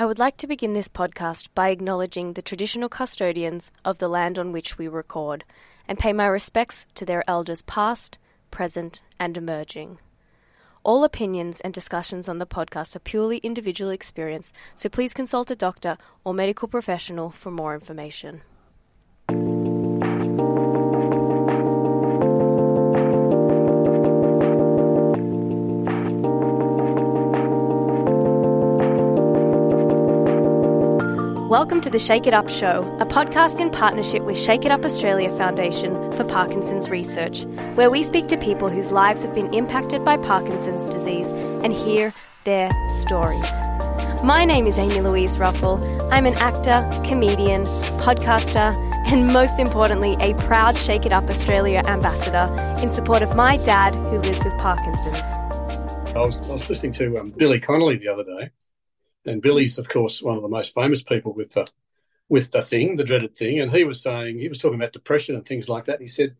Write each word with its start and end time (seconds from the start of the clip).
I 0.00 0.06
would 0.06 0.18
like 0.18 0.38
to 0.38 0.46
begin 0.46 0.72
this 0.72 0.88
podcast 0.88 1.50
by 1.54 1.68
acknowledging 1.68 2.32
the 2.32 2.40
traditional 2.40 2.88
custodians 2.88 3.70
of 3.84 3.98
the 3.98 4.08
land 4.08 4.38
on 4.38 4.50
which 4.50 4.78
we 4.78 4.88
record 4.88 5.44
and 5.86 5.98
pay 5.98 6.14
my 6.14 6.24
respects 6.24 6.86
to 6.94 7.04
their 7.04 7.22
elders 7.28 7.60
past, 7.60 8.16
present, 8.50 9.02
and 9.18 9.36
emerging. 9.36 9.98
All 10.84 11.04
opinions 11.04 11.60
and 11.60 11.74
discussions 11.74 12.30
on 12.30 12.38
the 12.38 12.46
podcast 12.46 12.96
are 12.96 13.00
purely 13.00 13.40
individual 13.42 13.90
experience, 13.90 14.54
so 14.74 14.88
please 14.88 15.12
consult 15.12 15.50
a 15.50 15.54
doctor 15.54 15.98
or 16.24 16.32
medical 16.32 16.66
professional 16.66 17.28
for 17.28 17.50
more 17.50 17.74
information. 17.74 18.40
Welcome 31.50 31.80
to 31.80 31.90
the 31.90 31.98
Shake 31.98 32.28
It 32.28 32.32
Up 32.32 32.48
Show, 32.48 32.96
a 33.00 33.04
podcast 33.04 33.58
in 33.58 33.70
partnership 33.70 34.22
with 34.22 34.38
Shake 34.38 34.64
It 34.64 34.70
Up 34.70 34.84
Australia 34.84 35.36
Foundation 35.36 36.12
for 36.12 36.22
Parkinson's 36.22 36.90
Research, 36.90 37.42
where 37.74 37.90
we 37.90 38.04
speak 38.04 38.28
to 38.28 38.36
people 38.36 38.68
whose 38.68 38.92
lives 38.92 39.24
have 39.24 39.34
been 39.34 39.52
impacted 39.52 40.04
by 40.04 40.16
Parkinson's 40.16 40.86
disease 40.86 41.32
and 41.32 41.72
hear 41.72 42.14
their 42.44 42.70
stories. 43.00 43.50
My 44.22 44.44
name 44.44 44.68
is 44.68 44.78
Amy 44.78 45.00
Louise 45.00 45.40
Ruffle. 45.40 45.82
I'm 46.12 46.24
an 46.24 46.34
actor, 46.34 46.88
comedian, 47.04 47.64
podcaster, 47.98 48.72
and 49.10 49.32
most 49.32 49.58
importantly, 49.58 50.16
a 50.20 50.34
proud 50.34 50.78
Shake 50.78 51.04
It 51.04 51.12
Up 51.12 51.28
Australia 51.28 51.82
ambassador 51.84 52.46
in 52.80 52.90
support 52.90 53.22
of 53.22 53.34
my 53.34 53.56
dad 53.56 53.96
who 53.96 54.20
lives 54.20 54.44
with 54.44 54.56
Parkinson's. 54.58 55.18
I 56.14 56.20
was, 56.20 56.40
I 56.42 56.52
was 56.52 56.68
listening 56.68 56.92
to 56.92 57.18
um, 57.18 57.30
Billy 57.30 57.58
Connolly 57.58 57.96
the 57.96 58.06
other 58.06 58.22
day 58.22 58.52
and 59.24 59.42
Billy's, 59.42 59.78
of 59.78 59.88
course, 59.88 60.22
one 60.22 60.36
of 60.36 60.42
the 60.42 60.48
most 60.48 60.74
famous 60.74 61.02
people 61.02 61.32
with 61.32 61.52
the 61.52 61.66
with 62.28 62.52
the 62.52 62.62
thing, 62.62 62.96
the 62.96 63.04
dreaded 63.04 63.36
thing. 63.36 63.60
And 63.60 63.72
he 63.72 63.84
was 63.84 64.02
saying 64.02 64.38
he 64.38 64.48
was 64.48 64.58
talking 64.58 64.78
about 64.78 64.92
depression 64.92 65.34
and 65.34 65.44
things 65.44 65.68
like 65.68 65.86
that. 65.86 65.94
And 65.94 66.02
he 66.02 66.08
said 66.08 66.36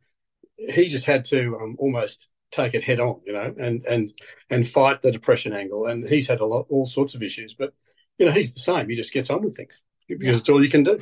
he 0.56 0.88
just 0.88 1.04
had 1.04 1.24
to 1.26 1.58
um, 1.60 1.76
almost 1.78 2.30
take 2.50 2.74
it 2.74 2.84
head 2.84 3.00
on, 3.00 3.20
you 3.26 3.32
know, 3.32 3.54
and 3.58 3.84
and 3.84 4.12
and 4.48 4.66
fight 4.66 5.02
the 5.02 5.12
depression 5.12 5.52
angle. 5.52 5.86
And 5.86 6.08
he's 6.08 6.28
had 6.28 6.40
a 6.40 6.46
lot, 6.46 6.66
all 6.68 6.86
sorts 6.86 7.14
of 7.14 7.22
issues, 7.22 7.54
but 7.54 7.74
you 8.18 8.26
know, 8.26 8.32
he's 8.32 8.52
the 8.52 8.60
same. 8.60 8.88
He 8.88 8.96
just 8.96 9.12
gets 9.12 9.30
on 9.30 9.42
with 9.42 9.56
things 9.56 9.82
because 10.08 10.26
yeah. 10.26 10.36
it's 10.38 10.48
all 10.48 10.62
you 10.62 10.70
can 10.70 10.84
do. 10.84 11.00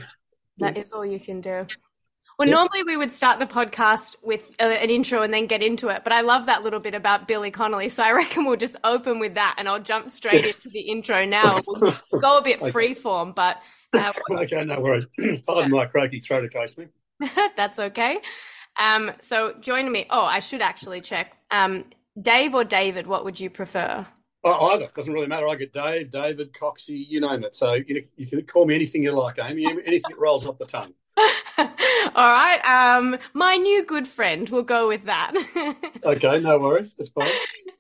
That 0.59 0.77
is 0.77 0.93
all 0.93 1.07
you 1.07 1.21
can 1.21 1.41
do. 1.41 1.67
Well, 2.39 2.47
yeah. 2.47 2.55
normally 2.55 2.85
we 2.85 2.97
would 2.97 3.11
start 3.11 3.41
the 3.41 3.47
podcast 3.47 4.15
with 4.23 4.55
a, 4.61 4.65
an 4.65 4.91
intro 4.91 5.23
and 5.23 5.35
then 5.35 5.47
get 5.47 5.61
into 5.61 5.89
it, 5.89 6.05
but 6.05 6.13
I 6.13 6.21
love 6.21 6.47
that 6.47 6.63
little 6.63 6.79
bit 6.79 6.95
about 6.95 7.27
Billy 7.27 7.51
Connolly. 7.51 7.89
So 7.89 8.05
I 8.05 8.13
reckon 8.13 8.45
we'll 8.45 8.57
just 8.57 8.77
open 8.85 9.19
with 9.19 9.35
that 9.35 9.57
and 9.59 9.69
I'll 9.69 9.81
jump 9.83 10.09
straight 10.09 10.45
into 10.45 10.69
the 10.69 10.81
intro 10.81 11.25
now. 11.25 11.61
We'll 11.67 11.97
go 12.21 12.39
a 12.39 12.43
bit 12.43 12.63
okay. 12.63 12.71
free 12.71 12.95
form, 12.95 13.33
but. 13.33 13.61
Uh, 13.93 14.13
okay, 14.31 14.65
no 14.65 14.81
worries. 14.81 15.07
Pardon 15.47 15.65
yeah. 15.65 15.79
my 15.79 15.87
croaky 15.87 16.21
throat 16.21 16.45
occasionally. 16.45 16.91
That's 17.57 17.81
okay. 17.81 18.21
Um, 18.79 19.11
so 19.21 19.55
joining 19.59 19.91
me, 19.91 20.07
oh, 20.09 20.23
I 20.23 20.39
should 20.39 20.63
actually 20.63 21.01
check. 21.01 21.37
Um, 21.51 21.87
Dave 22.21 22.55
or 22.55 22.63
David, 22.63 23.09
what 23.09 23.25
would 23.25 23.41
you 23.41 23.51
prefer? 23.51 24.07
Oh, 24.45 24.69
either 24.69 24.89
doesn't 24.95 25.13
really 25.13 25.27
matter. 25.27 25.49
I 25.49 25.57
get 25.57 25.73
Dave, 25.73 26.13
David, 26.13 26.53
Coxie, 26.53 27.05
you 27.09 27.21
name 27.21 27.43
it. 27.43 27.57
So 27.57 27.73
you, 27.75 28.07
you 28.17 28.27
can 28.29 28.43
call 28.43 28.67
me 28.67 28.77
anything 28.77 29.03
you 29.03 29.11
like, 29.11 29.41
Amy. 29.41 29.67
Anything 29.67 30.03
that 30.11 30.19
rolls 30.19 30.47
off 30.47 30.59
the 30.59 30.67
tongue. 30.67 30.95
All 31.59 32.31
right. 32.31 32.61
Um, 32.65 33.19
my 33.33 33.57
new 33.57 33.85
good 33.85 34.07
friend. 34.07 34.49
We'll 34.49 34.63
go 34.63 34.89
with 34.89 35.05
that. 35.05 35.33
okay, 36.05 36.41
no 36.41 36.59
worries. 36.59 36.95
That's 36.95 37.11
fine. 37.11 37.29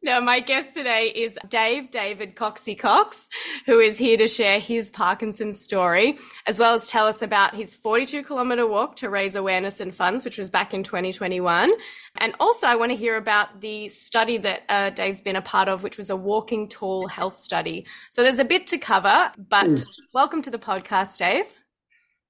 Now, 0.02 0.20
my 0.20 0.40
guest 0.40 0.74
today 0.74 1.12
is 1.14 1.38
Dave 1.48 1.90
David 1.90 2.34
Coxie 2.34 2.78
Cox, 2.78 3.28
who 3.66 3.78
is 3.78 3.98
here 3.98 4.16
to 4.16 4.26
share 4.26 4.58
his 4.58 4.90
Parkinson's 4.90 5.60
story, 5.60 6.18
as 6.46 6.58
well 6.58 6.74
as 6.74 6.88
tell 6.88 7.06
us 7.06 7.22
about 7.22 7.54
his 7.54 7.74
42 7.74 8.22
kilometer 8.22 8.66
walk 8.66 8.96
to 8.96 9.10
raise 9.10 9.36
awareness 9.36 9.80
and 9.80 9.94
funds, 9.94 10.24
which 10.24 10.38
was 10.38 10.50
back 10.50 10.74
in 10.74 10.82
2021. 10.82 11.72
And 12.16 12.34
also, 12.40 12.66
I 12.66 12.76
want 12.76 12.90
to 12.90 12.96
hear 12.96 13.16
about 13.16 13.60
the 13.60 13.88
study 13.88 14.38
that 14.38 14.62
uh, 14.68 14.90
Dave's 14.90 15.20
been 15.20 15.36
a 15.36 15.42
part 15.42 15.68
of, 15.68 15.82
which 15.82 15.98
was 15.98 16.10
a 16.10 16.16
walking 16.16 16.68
tall 16.68 17.06
health 17.06 17.36
study. 17.36 17.86
So 18.10 18.22
there's 18.22 18.38
a 18.38 18.44
bit 18.44 18.66
to 18.68 18.78
cover, 18.78 19.30
but 19.36 19.66
mm. 19.66 19.86
welcome 20.12 20.42
to 20.42 20.50
the 20.50 20.58
podcast, 20.58 21.18
Dave. 21.18 21.46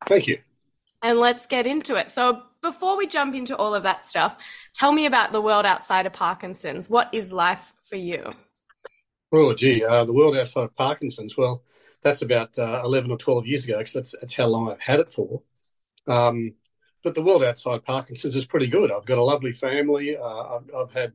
Thank 0.06 0.26
you 0.26 0.38
and 1.02 1.18
let's 1.18 1.46
get 1.46 1.66
into 1.66 1.94
it. 1.96 2.10
So, 2.10 2.42
before 2.60 2.96
we 2.98 3.06
jump 3.06 3.34
into 3.34 3.56
all 3.56 3.74
of 3.74 3.84
that 3.84 4.04
stuff, 4.04 4.36
tell 4.74 4.90
me 4.90 5.06
about 5.06 5.32
the 5.32 5.40
world 5.40 5.64
outside 5.64 6.06
of 6.06 6.12
Parkinson's. 6.12 6.90
What 6.90 7.08
is 7.12 7.32
life 7.32 7.72
for 7.84 7.96
you? 7.96 8.32
Oh, 9.30 9.54
gee, 9.54 9.84
uh, 9.84 10.04
the 10.04 10.12
world 10.12 10.36
outside 10.36 10.64
of 10.64 10.74
Parkinson's. 10.74 11.36
Well, 11.36 11.62
that's 12.02 12.22
about 12.22 12.58
uh, 12.58 12.82
11 12.84 13.10
or 13.10 13.18
12 13.18 13.46
years 13.46 13.64
ago 13.64 13.78
because 13.78 13.92
that's, 13.92 14.14
that's 14.20 14.34
how 14.34 14.46
long 14.46 14.70
I've 14.70 14.80
had 14.80 15.00
it 15.00 15.10
for. 15.10 15.42
Um, 16.06 16.54
but 17.04 17.14
the 17.14 17.22
world 17.22 17.44
outside 17.44 17.84
Parkinson's 17.84 18.36
is 18.36 18.44
pretty 18.44 18.66
good. 18.66 18.90
I've 18.90 19.06
got 19.06 19.18
a 19.18 19.24
lovely 19.24 19.52
family. 19.52 20.16
Uh, 20.16 20.56
I've, 20.56 20.74
I've, 20.74 20.92
had 20.92 21.12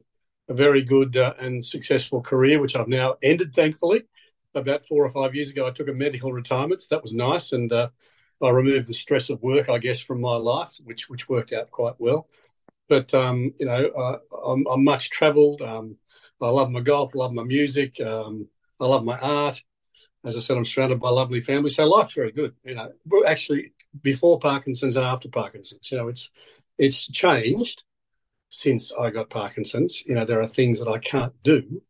a 0.48 0.54
very 0.54 0.82
good 0.82 1.18
uh, 1.18 1.34
and 1.40 1.64
successful 1.64 2.22
career, 2.22 2.60
which 2.60 2.76
I've 2.76 2.88
now 2.88 3.16
ended, 3.22 3.54
thankfully. 3.54 4.04
About 4.56 4.86
four 4.86 5.04
or 5.04 5.10
five 5.10 5.34
years 5.34 5.50
ago, 5.50 5.66
I 5.66 5.72
took 5.72 5.88
a 5.88 5.94
medical 5.94 6.32
retirement. 6.32 6.82
So 6.82 6.88
that 6.92 7.02
was 7.02 7.14
nice. 7.14 7.52
And 7.52 7.72
uh, 7.74 7.90
I 8.44 8.50
removed 8.50 8.88
the 8.88 8.94
stress 8.94 9.30
of 9.30 9.42
work, 9.42 9.70
I 9.70 9.78
guess, 9.78 10.00
from 10.00 10.22
my 10.22 10.36
life, 10.36 10.78
which 10.84 11.10
which 11.10 11.30
worked 11.30 11.54
out 11.54 11.72
quite 11.72 11.96
well. 11.98 12.28
But 12.90 13.14
um, 13.14 13.54
you 13.60 13.66
know, 13.66 13.88
uh, 13.88 14.18
I'm, 14.46 14.66
I'm, 14.68 14.84
much 14.84 15.10
travelled. 15.10 15.62
Um, 15.62 15.98
I 16.42 16.50
love 16.50 16.70
my 16.70 16.82
golf, 16.82 17.14
I 17.16 17.20
love 17.20 17.34
my 17.34 17.44
music, 17.44 18.02
um, 18.02 18.48
I 18.80 18.86
love 18.86 19.06
my 19.06 19.18
art. 19.18 19.64
As 20.26 20.36
I 20.36 20.40
said, 20.40 20.58
I'm 20.58 20.66
surrounded 20.66 21.00
by 21.00 21.10
lovely 21.10 21.42
family, 21.42 21.70
so 21.70 21.86
life's 21.86 22.14
very 22.14 22.32
good. 22.32 22.54
You 22.66 22.76
know, 22.76 22.92
actually, 23.26 23.74
before 24.02 24.40
Parkinson's 24.40 24.96
and 24.96 25.06
after 25.06 25.30
Parkinson's, 25.30 25.92
you 25.92 25.98
know, 25.98 26.08
it's 26.10 26.30
it's 26.78 27.08
changed 27.08 27.84
since 28.50 28.92
I 28.94 29.10
got 29.10 29.30
Parkinson's. 29.30 30.04
You 30.06 30.16
know, 30.16 30.26
there 30.26 30.42
are 30.42 30.48
things 30.48 30.80
that 30.80 30.90
I 30.90 30.98
can't 31.00 31.34
do 31.44 31.82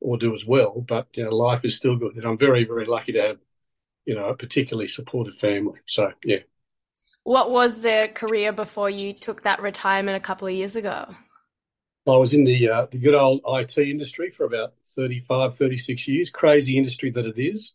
or 0.00 0.18
do 0.18 0.34
as 0.34 0.44
well, 0.44 0.80
but 0.80 1.08
you 1.16 1.24
know, 1.24 1.30
life 1.30 1.64
is 1.64 1.76
still 1.76 1.96
good, 1.96 2.16
and 2.16 2.24
I'm 2.24 2.38
very, 2.38 2.64
very 2.64 2.86
lucky 2.86 3.12
to 3.12 3.22
have 3.22 3.38
you 4.06 4.14
know, 4.14 4.26
a 4.26 4.36
particularly 4.36 4.88
supportive 4.88 5.36
family. 5.36 5.80
So, 5.86 6.12
yeah. 6.24 6.40
What 7.24 7.50
was 7.50 7.80
their 7.80 8.08
career 8.08 8.52
before 8.52 8.90
you 8.90 9.12
took 9.14 9.42
that 9.42 9.62
retirement 9.62 10.16
a 10.16 10.20
couple 10.20 10.46
of 10.46 10.54
years 10.54 10.76
ago? 10.76 11.06
I 12.06 12.16
was 12.16 12.34
in 12.34 12.44
the 12.44 12.68
uh, 12.68 12.86
the 12.90 12.98
good 12.98 13.14
old 13.14 13.40
IT 13.46 13.78
industry 13.78 14.30
for 14.30 14.44
about 14.44 14.74
35, 14.84 15.54
36 15.54 16.06
years. 16.06 16.30
Crazy 16.30 16.76
industry 16.76 17.10
that 17.10 17.24
it 17.24 17.38
is, 17.38 17.72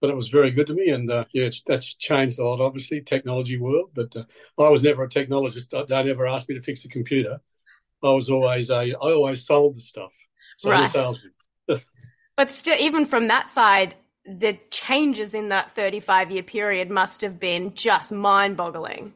but 0.00 0.08
it 0.08 0.16
was 0.16 0.30
very 0.30 0.50
good 0.50 0.68
to 0.68 0.74
me. 0.74 0.88
And 0.88 1.10
uh, 1.10 1.26
yeah, 1.32 1.44
it's 1.44 1.62
that's 1.66 1.94
changed 1.94 2.38
a 2.38 2.44
lot, 2.44 2.62
obviously, 2.62 3.02
technology 3.02 3.58
world. 3.58 3.90
But 3.94 4.16
uh, 4.16 4.24
I 4.58 4.70
was 4.70 4.82
never 4.82 5.04
a 5.04 5.08
technologist. 5.08 5.68
Don't 5.68 6.08
ever 6.08 6.26
ask 6.26 6.48
me 6.48 6.54
to 6.54 6.62
fix 6.62 6.84
a 6.86 6.88
computer. 6.88 7.40
I 8.02 8.10
was 8.10 8.30
always 8.30 8.70
a. 8.70 8.76
I 8.76 8.94
always 8.94 9.44
sold 9.44 9.76
the 9.76 9.80
stuff. 9.80 10.14
So 10.56 10.70
right. 10.70 10.90
salesman. 10.90 11.32
but 12.36 12.50
still, 12.50 12.76
even 12.80 13.04
from 13.04 13.28
that 13.28 13.50
side, 13.50 13.96
the 14.28 14.58
changes 14.70 15.34
in 15.34 15.48
that 15.48 15.70
35 15.72 16.30
year 16.30 16.42
period 16.42 16.90
must 16.90 17.22
have 17.22 17.40
been 17.40 17.72
just 17.74 18.12
mind 18.12 18.56
boggling. 18.56 19.14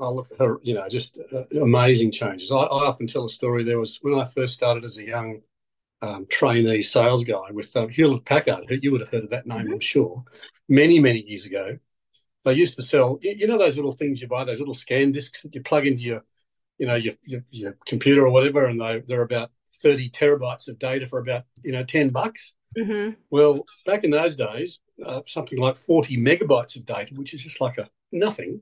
I 0.00 0.08
look 0.08 0.30
at 0.32 0.38
her, 0.38 0.58
you 0.62 0.74
know, 0.74 0.88
just 0.88 1.18
uh, 1.32 1.44
amazing 1.60 2.12
changes. 2.12 2.50
I, 2.50 2.56
I, 2.56 2.86
often 2.86 3.06
tell 3.06 3.24
a 3.24 3.28
story. 3.28 3.62
There 3.62 3.78
was 3.78 3.98
when 4.02 4.18
I 4.18 4.24
first 4.24 4.54
started 4.54 4.84
as 4.84 4.98
a 4.98 5.04
young 5.04 5.40
um, 6.02 6.26
trainee 6.28 6.82
sales 6.82 7.24
guy 7.24 7.52
with 7.52 7.74
um, 7.76 7.88
Hewlett 7.88 8.24
Packard. 8.24 8.64
You 8.82 8.90
would 8.90 9.00
have 9.00 9.10
heard 9.10 9.24
of 9.24 9.30
that 9.30 9.46
name, 9.46 9.60
mm-hmm. 9.60 9.74
I'm 9.74 9.80
sure. 9.80 10.24
Many, 10.68 10.98
many 10.98 11.20
years 11.20 11.46
ago, 11.46 11.78
they 12.44 12.54
used 12.54 12.74
to 12.74 12.82
sell. 12.82 13.18
You 13.22 13.46
know 13.46 13.56
those 13.56 13.76
little 13.76 13.92
things 13.92 14.20
you 14.20 14.26
buy, 14.26 14.44
those 14.44 14.58
little 14.58 14.74
scan 14.74 15.12
discs 15.12 15.42
that 15.42 15.54
you 15.54 15.62
plug 15.62 15.86
into 15.86 16.02
your, 16.02 16.24
you 16.78 16.86
know, 16.86 16.96
your 16.96 17.14
your, 17.24 17.44
your 17.50 17.76
computer 17.86 18.26
or 18.26 18.30
whatever, 18.30 18.66
and 18.66 18.80
they 18.80 19.00
they're 19.06 19.22
about 19.22 19.50
30 19.80 20.10
terabytes 20.10 20.68
of 20.68 20.78
data 20.78 21.06
for 21.06 21.20
about 21.20 21.44
you 21.62 21.72
know 21.72 21.84
10 21.84 22.10
bucks. 22.10 22.52
Mm-hmm. 22.76 23.12
Well, 23.30 23.64
back 23.86 24.04
in 24.04 24.10
those 24.10 24.36
days, 24.36 24.80
uh, 25.04 25.22
something 25.26 25.58
like 25.58 25.76
40 25.76 26.16
megabytes 26.18 26.76
of 26.76 26.86
data, 26.86 27.14
which 27.14 27.34
is 27.34 27.42
just 27.42 27.60
like 27.60 27.78
a 27.78 27.88
nothing, 28.12 28.60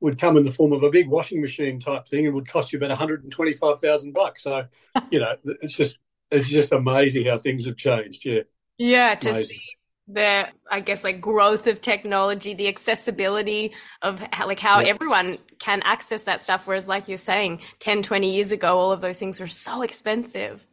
would 0.00 0.18
come 0.18 0.36
in 0.36 0.44
the 0.44 0.52
form 0.52 0.72
of 0.72 0.82
a 0.82 0.90
big 0.90 1.08
washing 1.08 1.40
machine 1.40 1.80
type 1.80 2.06
thing 2.06 2.26
and 2.26 2.34
would 2.34 2.48
cost 2.48 2.72
you 2.72 2.78
about 2.78 2.90
125,000 2.90 4.12
bucks. 4.12 4.42
So, 4.42 4.66
you 5.10 5.20
know, 5.20 5.36
it's 5.44 5.74
just 5.74 5.98
it's 6.30 6.48
just 6.48 6.72
amazing 6.72 7.26
how 7.26 7.38
things 7.38 7.66
have 7.66 7.76
changed. 7.76 8.24
Yeah. 8.24 8.42
Yeah, 8.76 9.14
to 9.14 9.30
amazing. 9.30 9.58
see 9.58 9.74
the 10.06 10.48
I 10.70 10.80
guess 10.80 11.02
like 11.02 11.20
growth 11.20 11.66
of 11.66 11.80
technology, 11.80 12.54
the 12.54 12.68
accessibility 12.68 13.72
of 14.02 14.20
how, 14.32 14.46
like 14.46 14.58
how 14.58 14.80
yeah. 14.80 14.88
everyone 14.88 15.38
can 15.58 15.80
access 15.82 16.24
that 16.24 16.40
stuff 16.40 16.66
whereas 16.66 16.86
like 16.86 17.08
you're 17.08 17.16
saying 17.16 17.60
10 17.78 18.02
20 18.02 18.34
years 18.34 18.52
ago 18.52 18.76
all 18.76 18.92
of 18.92 19.00
those 19.00 19.18
things 19.18 19.40
were 19.40 19.46
so 19.46 19.82
expensive. 19.82 20.66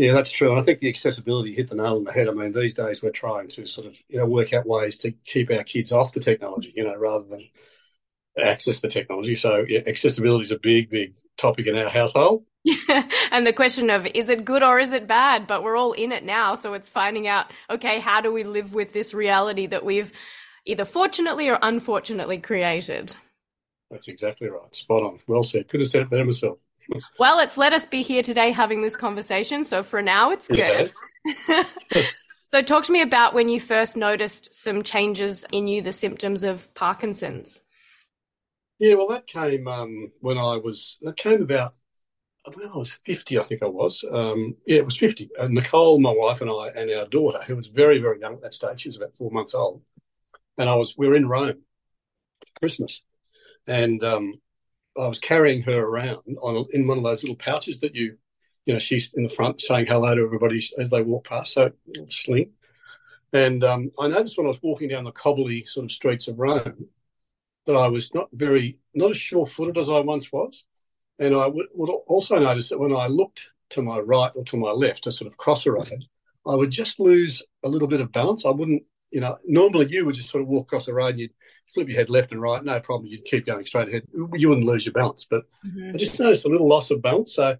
Yeah, 0.00 0.14
that's 0.14 0.32
true. 0.32 0.58
I 0.58 0.62
think 0.62 0.80
the 0.80 0.88
accessibility 0.88 1.54
hit 1.54 1.68
the 1.68 1.74
nail 1.74 1.96
on 1.96 2.04
the 2.04 2.12
head. 2.12 2.26
I 2.26 2.32
mean, 2.32 2.54
these 2.54 2.72
days 2.72 3.02
we're 3.02 3.10
trying 3.10 3.48
to 3.48 3.66
sort 3.66 3.86
of 3.86 4.02
you 4.08 4.16
know 4.16 4.24
work 4.24 4.54
out 4.54 4.64
ways 4.64 4.96
to 5.00 5.10
keep 5.10 5.50
our 5.50 5.62
kids 5.62 5.92
off 5.92 6.14
the 6.14 6.20
technology, 6.20 6.72
you 6.74 6.84
know, 6.84 6.96
rather 6.96 7.26
than 7.26 7.46
access 8.42 8.80
the 8.80 8.88
technology. 8.88 9.34
So 9.34 9.66
yeah, 9.68 9.80
accessibility 9.86 10.44
is 10.44 10.52
a 10.52 10.58
big, 10.58 10.88
big 10.88 11.16
topic 11.36 11.66
in 11.66 11.76
our 11.76 11.90
household. 11.90 12.46
and 13.30 13.46
the 13.46 13.52
question 13.52 13.90
of 13.90 14.06
is 14.14 14.30
it 14.30 14.46
good 14.46 14.62
or 14.62 14.78
is 14.78 14.92
it 14.92 15.06
bad? 15.06 15.46
But 15.46 15.62
we're 15.62 15.76
all 15.76 15.92
in 15.92 16.12
it 16.12 16.24
now, 16.24 16.54
so 16.54 16.72
it's 16.72 16.88
finding 16.88 17.28
out 17.28 17.50
okay, 17.68 17.98
how 17.98 18.22
do 18.22 18.32
we 18.32 18.42
live 18.44 18.72
with 18.72 18.94
this 18.94 19.12
reality 19.12 19.66
that 19.66 19.84
we've 19.84 20.12
either 20.64 20.86
fortunately 20.86 21.50
or 21.50 21.58
unfortunately 21.60 22.38
created? 22.38 23.14
That's 23.90 24.08
exactly 24.08 24.48
right. 24.48 24.74
Spot 24.74 25.02
on. 25.02 25.18
Well 25.26 25.42
said. 25.42 25.68
Could 25.68 25.80
have 25.80 25.90
said 25.90 26.00
it 26.00 26.08
better 26.08 26.24
myself. 26.24 26.56
Well, 27.18 27.38
it's 27.40 27.56
let 27.56 27.72
us 27.72 27.86
be 27.86 28.02
here 28.02 28.22
today 28.22 28.50
having 28.50 28.82
this 28.82 28.96
conversation. 28.96 29.64
So 29.64 29.82
for 29.82 30.02
now, 30.02 30.30
it's 30.30 30.48
good. 30.48 30.90
so 32.44 32.62
talk 32.62 32.84
to 32.84 32.92
me 32.92 33.02
about 33.02 33.34
when 33.34 33.48
you 33.48 33.60
first 33.60 33.96
noticed 33.96 34.54
some 34.54 34.82
changes 34.82 35.44
in 35.52 35.68
you, 35.68 35.82
the 35.82 35.92
symptoms 35.92 36.44
of 36.44 36.72
Parkinson's. 36.74 37.60
Yeah, 38.78 38.94
well, 38.94 39.08
that 39.08 39.26
came 39.26 39.68
um, 39.68 40.10
when 40.20 40.38
I 40.38 40.56
was, 40.56 40.96
that 41.02 41.16
came 41.16 41.42
about 41.42 41.74
when 42.54 42.68
I 42.68 42.76
was 42.76 42.92
50, 43.04 43.38
I 43.38 43.42
think 43.42 43.62
I 43.62 43.66
was. 43.66 44.04
Um, 44.10 44.56
yeah, 44.66 44.78
it 44.78 44.84
was 44.84 44.96
50. 44.96 45.30
Uh, 45.38 45.48
Nicole, 45.48 46.00
my 46.00 46.12
wife, 46.12 46.40
and 46.40 46.50
I, 46.50 46.68
and 46.68 46.90
our 46.90 47.06
daughter, 47.06 47.40
who 47.46 47.56
was 47.56 47.66
very, 47.66 47.98
very 47.98 48.20
young 48.20 48.34
at 48.34 48.42
that 48.42 48.54
stage, 48.54 48.80
she 48.80 48.88
was 48.88 48.96
about 48.96 49.14
four 49.16 49.30
months 49.30 49.54
old. 49.54 49.82
And 50.56 50.68
I 50.68 50.74
was, 50.76 50.96
we 50.96 51.08
were 51.08 51.16
in 51.16 51.28
Rome 51.28 51.60
Christmas. 52.58 53.02
And 53.66 54.02
um, 54.02 54.32
I 55.00 55.08
was 55.08 55.18
carrying 55.18 55.62
her 55.62 55.80
around 55.80 56.18
on 56.42 56.66
in 56.72 56.86
one 56.86 56.98
of 56.98 57.04
those 57.04 57.22
little 57.22 57.36
pouches 57.36 57.80
that 57.80 57.94
you, 57.94 58.16
you 58.66 58.74
know, 58.74 58.78
she's 58.78 59.14
in 59.14 59.22
the 59.22 59.28
front 59.28 59.60
saying 59.60 59.86
hello 59.86 60.14
to 60.14 60.22
everybody 60.22 60.62
as 60.78 60.90
they 60.90 61.02
walk 61.02 61.28
past. 61.28 61.54
So 61.54 61.72
sling. 62.08 62.52
And 63.32 63.64
um, 63.64 63.90
I 63.98 64.08
noticed 64.08 64.36
when 64.36 64.46
I 64.46 64.48
was 64.48 64.62
walking 64.62 64.88
down 64.88 65.04
the 65.04 65.12
cobbly 65.12 65.64
sort 65.64 65.84
of 65.84 65.92
streets 65.92 66.28
of 66.28 66.38
Rome 66.38 66.86
that 67.66 67.76
I 67.76 67.88
was 67.88 68.12
not 68.12 68.28
very, 68.32 68.78
not 68.94 69.12
as 69.12 69.18
sure-footed 69.18 69.78
as 69.78 69.88
I 69.88 70.00
once 70.00 70.32
was. 70.32 70.64
And 71.18 71.34
I 71.34 71.46
would, 71.46 71.66
would 71.74 71.90
also 72.06 72.38
notice 72.38 72.70
that 72.70 72.80
when 72.80 72.94
I 72.94 73.06
looked 73.06 73.50
to 73.70 73.82
my 73.82 73.98
right 73.98 74.32
or 74.34 74.44
to 74.46 74.56
my 74.56 74.70
left 74.70 75.04
to 75.04 75.12
sort 75.12 75.28
of 75.28 75.36
cross 75.36 75.64
a 75.66 75.72
road, 75.72 76.04
I 76.46 76.54
would 76.54 76.70
just 76.70 76.98
lose 76.98 77.42
a 77.62 77.68
little 77.68 77.88
bit 77.88 78.00
of 78.00 78.10
balance. 78.10 78.44
I 78.44 78.50
wouldn't, 78.50 78.82
you 79.10 79.20
know, 79.20 79.38
normally 79.44 79.88
you 79.90 80.06
would 80.06 80.14
just 80.14 80.30
sort 80.30 80.42
of 80.42 80.48
walk 80.48 80.66
across 80.66 80.86
the 80.86 80.94
road 80.94 81.10
and 81.10 81.20
you'd 81.20 81.34
flip 81.66 81.88
your 81.88 81.96
head 81.96 82.10
left 82.10 82.32
and 82.32 82.40
right, 82.40 82.64
no 82.64 82.78
problem. 82.80 83.10
You'd 83.10 83.24
keep 83.24 83.46
going 83.46 83.66
straight 83.66 83.88
ahead. 83.88 84.04
You 84.12 84.48
wouldn't 84.48 84.66
lose 84.66 84.86
your 84.86 84.92
balance. 84.92 85.26
But 85.28 85.44
mm-hmm. 85.66 85.94
I 85.94 85.98
just 85.98 86.18
noticed 86.18 86.44
a 86.44 86.48
little 86.48 86.68
loss 86.68 86.90
of 86.90 87.02
balance. 87.02 87.34
So 87.34 87.56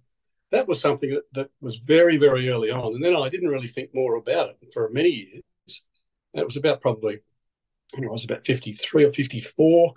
that 0.51 0.67
was 0.67 0.79
something 0.79 1.09
that, 1.09 1.23
that 1.33 1.49
was 1.59 1.77
very, 1.77 2.17
very 2.17 2.49
early 2.49 2.71
on. 2.71 2.95
And 2.95 3.03
then 3.03 3.15
I 3.15 3.29
didn't 3.29 3.49
really 3.49 3.67
think 3.67 3.93
more 3.93 4.15
about 4.15 4.49
it 4.49 4.73
for 4.73 4.89
many 4.89 5.09
years. 5.09 5.81
It 6.33 6.45
was 6.45 6.57
about 6.57 6.81
probably, 6.81 7.19
I, 7.95 7.99
know, 7.99 8.09
I 8.09 8.11
was 8.11 8.25
about 8.25 8.45
53 8.45 9.05
or 9.05 9.11
54. 9.11 9.93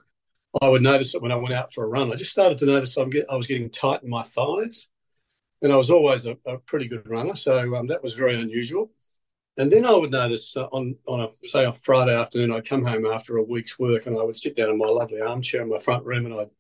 I 0.63 0.69
would 0.69 0.83
notice 0.83 1.13
that 1.13 1.23
when 1.23 1.33
I 1.33 1.37
went 1.37 1.55
out 1.55 1.73
for 1.73 1.85
a 1.85 1.89
run. 1.89 2.13
I 2.13 2.17
just 2.17 2.31
started 2.31 2.59
to 2.59 2.67
notice 2.67 2.97
I'm 2.97 3.11
get, 3.11 3.27
I 3.31 3.37
was 3.37 3.47
getting 3.47 3.71
tight 3.71 4.03
in 4.03 4.11
my 4.11 4.23
thighs, 4.23 4.89
and 5.63 5.73
I 5.73 5.77
was 5.77 5.91
always 5.91 6.27
a, 6.27 6.37
a 6.47 6.59
pretty 6.59 6.87
good 6.87 7.09
runner, 7.09 7.35
so 7.35 7.75
um, 7.75 7.89
that 7.89 8.03
was 8.03 8.15
very 8.15 8.41
unusual. 8.41 8.91
And 9.57 9.71
then 9.71 9.87
I 9.87 9.93
would 9.93 10.11
notice 10.11 10.57
uh, 10.57 10.65
on 10.67 10.97
on 11.07 11.21
a 11.21 11.49
say 11.49 11.65
a 11.65 11.73
Friday 11.73 12.15
afternoon, 12.15 12.53
I'd 12.53 12.69
come 12.69 12.85
home 12.85 13.07
after 13.07 13.37
a 13.37 13.43
week's 13.43 13.79
work, 13.79 14.07
and 14.07 14.19
I 14.19 14.23
would 14.23 14.37
sit 14.37 14.57
down 14.57 14.71
in 14.71 14.79
my 14.79 14.89
lovely 14.89 15.21
armchair 15.21 15.63
in 15.63 15.69
my 15.69 15.79
front 15.79 16.05
room, 16.05 16.27
and 16.27 16.35
I'd 16.35 16.51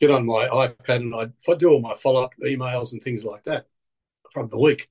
get 0.00 0.10
on 0.10 0.26
my 0.26 0.48
iPad 0.48 0.96
and 0.96 1.14
I'd, 1.14 1.32
I'd 1.48 1.58
do 1.58 1.70
all 1.70 1.80
my 1.80 1.94
follow 1.94 2.24
up 2.24 2.32
emails 2.42 2.92
and 2.92 3.02
things 3.02 3.24
like 3.24 3.44
that 3.44 3.66
from 4.32 4.48
the 4.48 4.58
week. 4.58 4.88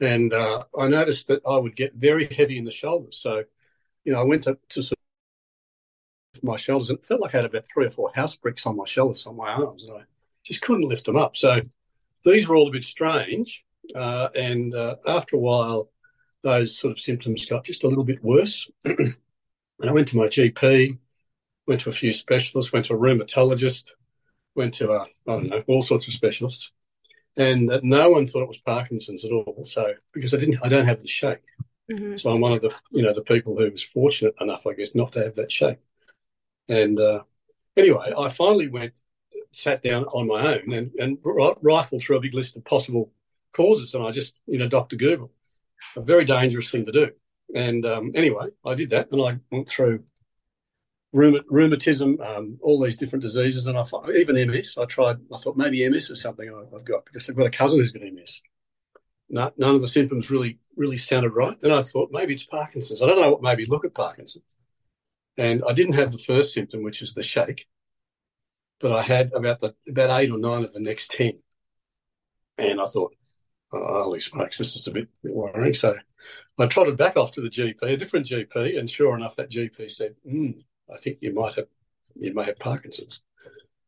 And 0.00 0.32
uh, 0.32 0.64
I 0.78 0.88
noticed 0.88 1.28
that 1.28 1.40
I 1.48 1.56
would 1.56 1.76
get 1.76 1.94
very 1.94 2.26
heavy 2.26 2.58
in 2.58 2.64
the 2.64 2.70
shoulders. 2.70 3.16
So, 3.16 3.44
you 4.04 4.12
know, 4.12 4.20
I 4.20 4.24
went 4.24 4.42
to, 4.42 4.58
to 4.70 4.82
sort 4.82 4.98
my 6.42 6.56
shoulders 6.56 6.90
and 6.90 6.98
it 6.98 7.06
felt 7.06 7.20
like 7.20 7.32
I 7.34 7.38
had 7.38 7.44
about 7.46 7.64
three 7.72 7.86
or 7.86 7.90
four 7.90 8.10
house 8.12 8.34
bricks 8.34 8.66
on 8.66 8.76
my 8.76 8.84
shoulders, 8.86 9.24
on 9.26 9.36
my 9.36 9.52
arms, 9.52 9.84
and 9.84 9.92
I 9.92 10.02
just 10.42 10.62
couldn't 10.62 10.88
lift 10.88 11.06
them 11.06 11.16
up. 11.16 11.36
So 11.36 11.60
these 12.24 12.48
were 12.48 12.56
all 12.56 12.68
a 12.68 12.72
bit 12.72 12.84
strange. 12.84 13.64
Uh, 13.94 14.28
and 14.34 14.74
uh, 14.74 14.96
after 15.06 15.36
a 15.36 15.40
while, 15.40 15.90
those 16.44 16.78
sort 16.78 16.92
of 16.92 17.00
symptoms 17.00 17.46
got 17.46 17.64
just 17.64 17.82
a 17.82 17.88
little 17.88 18.04
bit 18.04 18.22
worse. 18.22 18.70
and 18.84 19.16
I 19.82 19.92
went 19.92 20.08
to 20.08 20.16
my 20.16 20.26
GP, 20.26 20.98
went 21.66 21.80
to 21.80 21.88
a 21.88 21.92
few 21.92 22.12
specialists, 22.12 22.72
went 22.72 22.84
to 22.86 22.94
a 22.94 22.98
rheumatologist, 22.98 23.90
went 24.54 24.74
to, 24.74 24.92
a, 24.92 25.00
I 25.00 25.08
don't 25.26 25.48
know, 25.48 25.64
all 25.66 25.82
sorts 25.82 26.06
of 26.06 26.14
specialists. 26.14 26.70
And 27.36 27.68
uh, 27.70 27.80
no 27.82 28.10
one 28.10 28.26
thought 28.26 28.42
it 28.42 28.48
was 28.48 28.58
Parkinson's 28.58 29.24
at 29.24 29.32
all. 29.32 29.64
So, 29.64 29.94
because 30.12 30.34
I 30.34 30.36
didn't, 30.36 30.58
I 30.62 30.68
don't 30.68 30.86
have 30.86 31.00
the 31.00 31.08
shake. 31.08 31.42
Mm-hmm. 31.90 32.18
So 32.18 32.30
I'm 32.30 32.40
one 32.40 32.52
of 32.52 32.60
the, 32.60 32.72
you 32.90 33.02
know, 33.02 33.14
the 33.14 33.22
people 33.22 33.58
who 33.58 33.70
was 33.70 33.82
fortunate 33.82 34.34
enough, 34.40 34.66
I 34.66 34.74
guess, 34.74 34.94
not 34.94 35.12
to 35.12 35.24
have 35.24 35.34
that 35.36 35.50
shake. 35.50 35.78
And 36.68 37.00
uh, 37.00 37.22
anyway, 37.76 38.12
I 38.16 38.28
finally 38.28 38.68
went, 38.68 38.92
sat 39.52 39.82
down 39.82 40.04
on 40.04 40.26
my 40.26 40.54
own 40.54 40.72
and, 40.72 40.92
and 40.98 41.18
rifled 41.22 42.02
through 42.02 42.18
a 42.18 42.20
big 42.20 42.34
list 42.34 42.56
of 42.56 42.64
possible 42.64 43.10
causes. 43.52 43.94
And 43.94 44.04
I 44.04 44.10
just, 44.10 44.38
you 44.46 44.58
know, 44.58 44.68
Dr. 44.68 44.96
Google, 44.96 45.30
a 45.96 46.00
very 46.00 46.24
dangerous 46.24 46.70
thing 46.70 46.86
to 46.86 46.92
do. 46.92 47.10
And 47.54 47.84
um, 47.86 48.12
anyway, 48.14 48.48
I 48.64 48.74
did 48.74 48.90
that 48.90 49.10
and 49.12 49.20
I 49.22 49.38
went 49.50 49.68
through 49.68 50.04
rheumatism, 51.12 52.20
um, 52.20 52.58
all 52.60 52.82
these 52.82 52.96
different 52.96 53.22
diseases. 53.22 53.66
And 53.66 53.78
I 53.78 53.84
thought, 53.84 54.10
even 54.10 54.34
MS, 54.50 54.76
I 54.78 54.84
tried, 54.86 55.18
I 55.32 55.38
thought 55.38 55.56
maybe 55.56 55.88
MS 55.88 56.10
is 56.10 56.20
something 56.20 56.48
I've 56.48 56.84
got 56.84 57.04
because 57.04 57.28
I've 57.28 57.36
got 57.36 57.46
a 57.46 57.50
cousin 57.50 57.78
who's 57.78 57.92
got 57.92 58.02
MS. 58.02 58.42
No, 59.28 59.52
none 59.56 59.74
of 59.74 59.80
the 59.80 59.88
symptoms 59.88 60.30
really, 60.30 60.58
really 60.76 60.96
sounded 60.96 61.30
right. 61.30 61.56
And 61.62 61.72
I 61.72 61.82
thought 61.82 62.10
maybe 62.12 62.34
it's 62.34 62.44
Parkinson's. 62.44 63.02
I 63.02 63.06
don't 63.06 63.20
know 63.20 63.30
what 63.30 63.42
made 63.42 63.58
me 63.58 63.66
look 63.66 63.84
at 63.84 63.94
Parkinson's. 63.94 64.56
And 65.36 65.62
I 65.68 65.72
didn't 65.72 65.94
have 65.94 66.12
the 66.12 66.18
first 66.18 66.52
symptom, 66.52 66.82
which 66.82 67.02
is 67.02 67.14
the 67.14 67.22
shake, 67.22 67.66
but 68.80 68.92
I 68.92 69.02
had 69.02 69.32
about 69.32 69.60
the 69.60 69.74
about 69.88 70.20
eight 70.20 70.30
or 70.30 70.38
nine 70.38 70.62
of 70.64 70.72
the 70.72 70.80
next 70.80 71.10
ten. 71.10 71.40
And 72.58 72.80
I 72.80 72.84
thought, 72.84 73.14
oh, 73.74 74.02
holy 74.04 74.20
smokes, 74.20 74.58
this 74.58 74.76
is 74.76 74.86
a 74.86 74.90
bit, 74.90 75.08
bit 75.22 75.34
worrying. 75.34 75.74
So 75.74 75.96
I 76.58 76.66
trotted 76.66 76.96
back 76.96 77.16
off 77.16 77.32
to 77.32 77.40
the 77.40 77.50
GP, 77.50 77.82
a 77.82 77.96
different 77.96 78.26
GP, 78.26 78.78
and 78.78 78.88
sure 78.88 79.16
enough, 79.16 79.36
that 79.36 79.50
GP 79.50 79.90
said, 79.90 80.14
mm, 80.26 80.62
I 80.92 80.96
think 80.96 81.18
you 81.20 81.32
might 81.32 81.54
have 81.56 81.66
you 82.16 82.32
may 82.32 82.44
have 82.44 82.58
Parkinson's. 82.58 83.20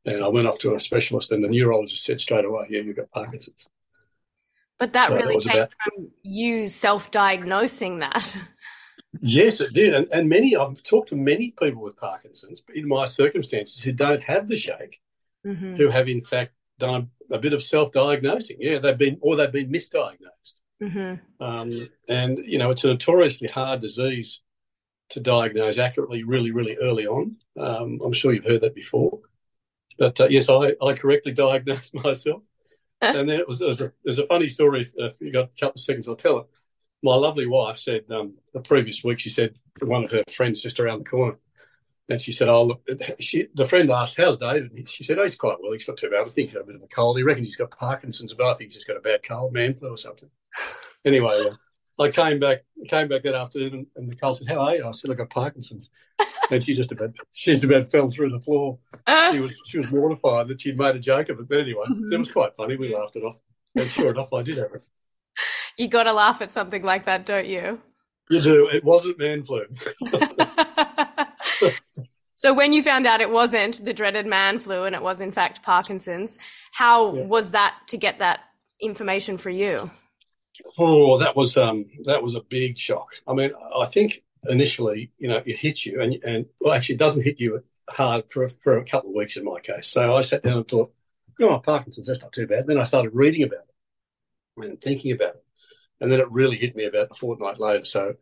And 0.05 0.23
I 0.23 0.29
went 0.29 0.47
off 0.47 0.59
to 0.61 0.75
a 0.75 0.81
specialist, 0.81 1.33
and 1.33 1.44
the 1.44 1.49
neurologist 1.49 2.05
said 2.05 2.21
straight 2.21 2.44
away, 2.44 2.67
"Yeah, 2.71 2.81
you've 2.81 2.97
got 2.97 3.11
Parkinson's." 3.11 3.69
But 4.79 4.93
that 4.93 5.09
so 5.09 5.17
really 5.17 5.35
that 5.37 5.43
came 5.43 5.56
about... 5.56 5.75
from 5.83 6.11
you 6.23 6.69
self-diagnosing 6.69 8.00
that. 8.00 8.37
Yes, 9.23 9.62
it 9.62 9.73
did. 9.73 9.94
And, 9.94 10.09
and 10.12 10.29
many, 10.29 10.56
I've 10.56 10.83
talked 10.83 11.09
to 11.09 11.17
many 11.17 11.50
people 11.53 11.81
with 11.81 11.97
Parkinson's 11.97 12.62
in 12.75 12.87
my 12.87 13.06
circumstances 13.06 13.81
who 13.81 13.93
don't 13.93 14.23
have 14.23 14.47
the 14.47 14.56
shake, 14.56 15.00
mm-hmm. 15.47 15.77
who 15.77 15.88
have 15.88 16.09
in 16.09 16.21
fact 16.21 16.53
done 16.79 17.09
a 17.31 17.38
bit 17.38 17.52
of 17.52 17.62
self 17.62 17.93
diagnosing. 17.93 18.56
Yeah, 18.61 18.78
they've 18.78 18.99
been, 18.99 19.19
or 19.20 19.37
they've 19.37 19.52
been 19.52 19.70
misdiagnosed. 19.70 20.55
Mm-hmm. 20.82 21.44
Um, 21.44 21.88
and, 22.08 22.38
you 22.38 22.58
know, 22.58 22.70
it's 22.70 22.84
a 22.84 22.88
notoriously 22.88 23.49
hard 23.49 23.81
disease 23.81 24.43
to 25.11 25.20
diagnose 25.20 25.78
accurately 25.78 26.23
really, 26.23 26.50
really 26.50 26.76
early 26.76 27.06
on. 27.06 27.37
Um, 27.59 28.00
I'm 28.04 28.12
sure 28.12 28.33
you've 28.33 28.45
heard 28.45 28.62
that 28.62 28.75
before. 28.75 29.21
But 29.99 30.21
uh, 30.21 30.28
yes, 30.28 30.49
I, 30.49 30.75
I 30.83 30.92
correctly 30.92 31.33
diagnosed 31.33 31.95
myself. 32.04 32.42
and 33.02 33.28
then 33.28 33.40
it 33.40 33.47
was, 33.47 33.61
it 33.61 33.66
was, 33.66 33.80
a, 33.83 33.87
it 33.87 33.95
was 34.04 34.18
a 34.18 34.26
funny 34.26 34.49
story. 34.49 34.90
If 34.97 35.21
you 35.21 35.30
got 35.33 35.50
a 35.56 35.61
couple 35.61 35.75
of 35.76 35.80
seconds, 35.80 36.09
I'll 36.09 36.16
tell 36.16 36.38
it 36.38 36.47
my 37.02 37.14
lovely 37.14 37.47
wife 37.47 37.78
said 37.78 38.02
um, 38.11 38.35
the 38.52 38.61
previous 38.61 39.04
week, 39.04 39.18
she 39.18 39.28
said 39.28 39.54
to 39.78 39.87
one 39.87 40.04
of 40.04 40.11
her 40.11 40.25
friends 40.30 40.62
just 40.62 40.80
around 40.80 41.00
the 41.00 41.04
corner, 41.04 41.38
and 42.08 42.20
she 42.20 42.32
said, 42.32 42.48
"Oh, 42.48 42.64
look." 42.64 42.82
She, 43.20 43.48
the 43.54 43.66
friend 43.66 43.90
asked, 43.90 44.16
"How's 44.16 44.38
David?" 44.38 44.88
She 44.88 45.04
said, 45.04 45.18
"Oh, 45.18 45.25
he's 45.25 45.36
quite 45.36 45.56
well. 45.60 45.72
He's 45.72 45.86
not 45.86 45.96
too 45.96 46.10
bad. 46.10 46.26
I 46.26 46.28
think 46.28 46.48
he's 46.48 46.54
got 46.54 46.62
a 46.62 46.66
bit 46.66 46.76
of 46.76 46.82
a 46.82 46.88
cold. 46.88 47.16
He 47.16 47.22
reckons 47.22 47.48
he's 47.48 47.56
got 47.56 47.70
Parkinson's, 47.70 48.34
but 48.34 48.46
I 48.46 48.54
think 48.54 48.70
he's 48.70 48.76
just 48.76 48.86
got 48.86 48.96
a 48.96 49.00
bad 49.00 49.20
cold, 49.22 49.52
man 49.52 49.75
flu 49.75 49.90
or 49.90 49.96
something." 49.98 50.30
Anyway, 51.04 51.46
uh, 51.48 52.02
I 52.02 52.08
came 52.08 52.40
back 52.40 52.64
came 52.88 53.06
back 53.06 53.22
that 53.22 53.36
afternoon, 53.36 53.75
and, 53.75 53.86
and 53.94 54.08
Nicole 54.08 54.34
said, 54.34 54.48
"How 54.48 54.58
are 54.58 54.75
you?" 54.75 54.84
I 54.84 54.90
said, 54.90 55.08
"I 55.08 55.14
got 55.14 55.30
Parkinson's," 55.30 55.88
and 56.50 56.64
she 56.64 56.75
just 56.75 56.90
about 56.90 57.14
she 57.30 57.52
just 57.52 57.62
about 57.62 57.92
fell 57.92 58.10
through 58.10 58.30
the 58.30 58.40
floor. 58.40 58.80
Uh, 59.06 59.30
she 59.30 59.38
was 59.38 59.62
she 59.66 59.78
was 59.78 59.92
mortified 59.92 60.48
that 60.48 60.60
she'd 60.60 60.76
made 60.76 60.96
a 60.96 60.98
joke 60.98 61.28
of 61.28 61.38
it, 61.38 61.48
but 61.48 61.58
anyway, 61.58 61.84
mm-hmm. 61.88 62.12
it 62.12 62.18
was 62.18 62.32
quite 62.32 62.56
funny. 62.56 62.76
We 62.76 62.92
laughed 62.92 63.14
it 63.14 63.22
off, 63.22 63.38
and 63.76 63.88
sure 63.88 64.10
enough, 64.10 64.32
I 64.32 64.42
did 64.42 64.58
have 64.58 64.75
it 64.75 64.82
you 65.76 65.88
got 65.88 66.04
to 66.04 66.12
laugh 66.12 66.40
at 66.40 66.50
something 66.50 66.82
like 66.82 67.04
that, 67.04 67.26
don't 67.26 67.46
you? 67.46 67.80
You 68.30 68.40
do. 68.40 68.68
It 68.72 68.84
wasn't 68.84 69.18
man 69.18 69.42
flu. 69.42 69.66
so 72.35 72.54
when 72.54 72.73
you 72.73 72.82
found 72.82 73.06
out 73.06 73.20
it 73.20 73.30
wasn't 73.30 73.85
the 73.85 73.92
dreaded 73.92 74.26
man 74.26 74.58
flu 74.58 74.85
and 74.85 74.94
it 74.94 75.02
was 75.02 75.20
in 75.20 75.32
fact 75.32 75.62
Parkinson's, 75.62 76.38
how 76.73 77.14
yeah. 77.14 77.25
was 77.25 77.52
that 77.52 77.75
to 77.88 77.96
get 77.96 78.18
that 78.18 78.40
information 78.80 79.38
for 79.38 79.50
you? 79.50 79.90
Oh, 80.78 81.18
that 81.18 81.37
was 81.37 81.56
um, 81.56 81.87
that 82.04 82.23
was 82.23 82.35
a 82.35 82.40
big 82.40 82.78
shock. 82.78 83.08
I 83.26 83.35
mean, 83.35 83.50
I 83.78 83.87
think 83.87 84.23
initially, 84.49 85.11
you 85.18 85.28
know, 85.28 85.42
it 85.44 85.56
hits 85.56 85.87
you, 85.87 86.00
and 86.00 86.14
and 86.25 86.46
well, 86.61 86.75
actually, 86.75 86.96
it 86.96 86.99
doesn't 86.99 87.25
hit 87.25 87.40
you 87.40 87.62
hard 87.88 88.25
for 88.30 88.49
for 88.49 88.78
a 88.78 88.85
couple 88.85 89.11
of 89.11 89.16
weeks 89.16 89.37
in 89.37 89.44
my 89.44 89.61
case. 89.61 89.87
So 89.87 90.14
I 90.14 90.20
sat 90.20 90.42
down 90.42 90.58
and 90.58 90.68
thought, 90.68 90.92
oh, 91.40 91.58
Parkinson's, 91.58 92.06
that's 92.06 92.23
not 92.23 92.32
too 92.32 92.46
bad. 92.46 92.66
Then 92.66 92.78
I 92.78 92.85
started 92.85 93.14
reading 93.14 93.42
about 93.42 93.61
it 93.61 94.64
and 94.64 94.80
thinking 94.80 95.12
about 95.12 95.37
it. 95.37 95.44
And 96.00 96.12
then 96.12 96.20
it 96.20 96.30
really 96.30 96.56
hit 96.56 96.76
me 96.76 96.85
about 96.85 97.08
a 97.11 97.14
fortnight 97.14 97.58
later. 97.58 97.85
So, 97.85 98.14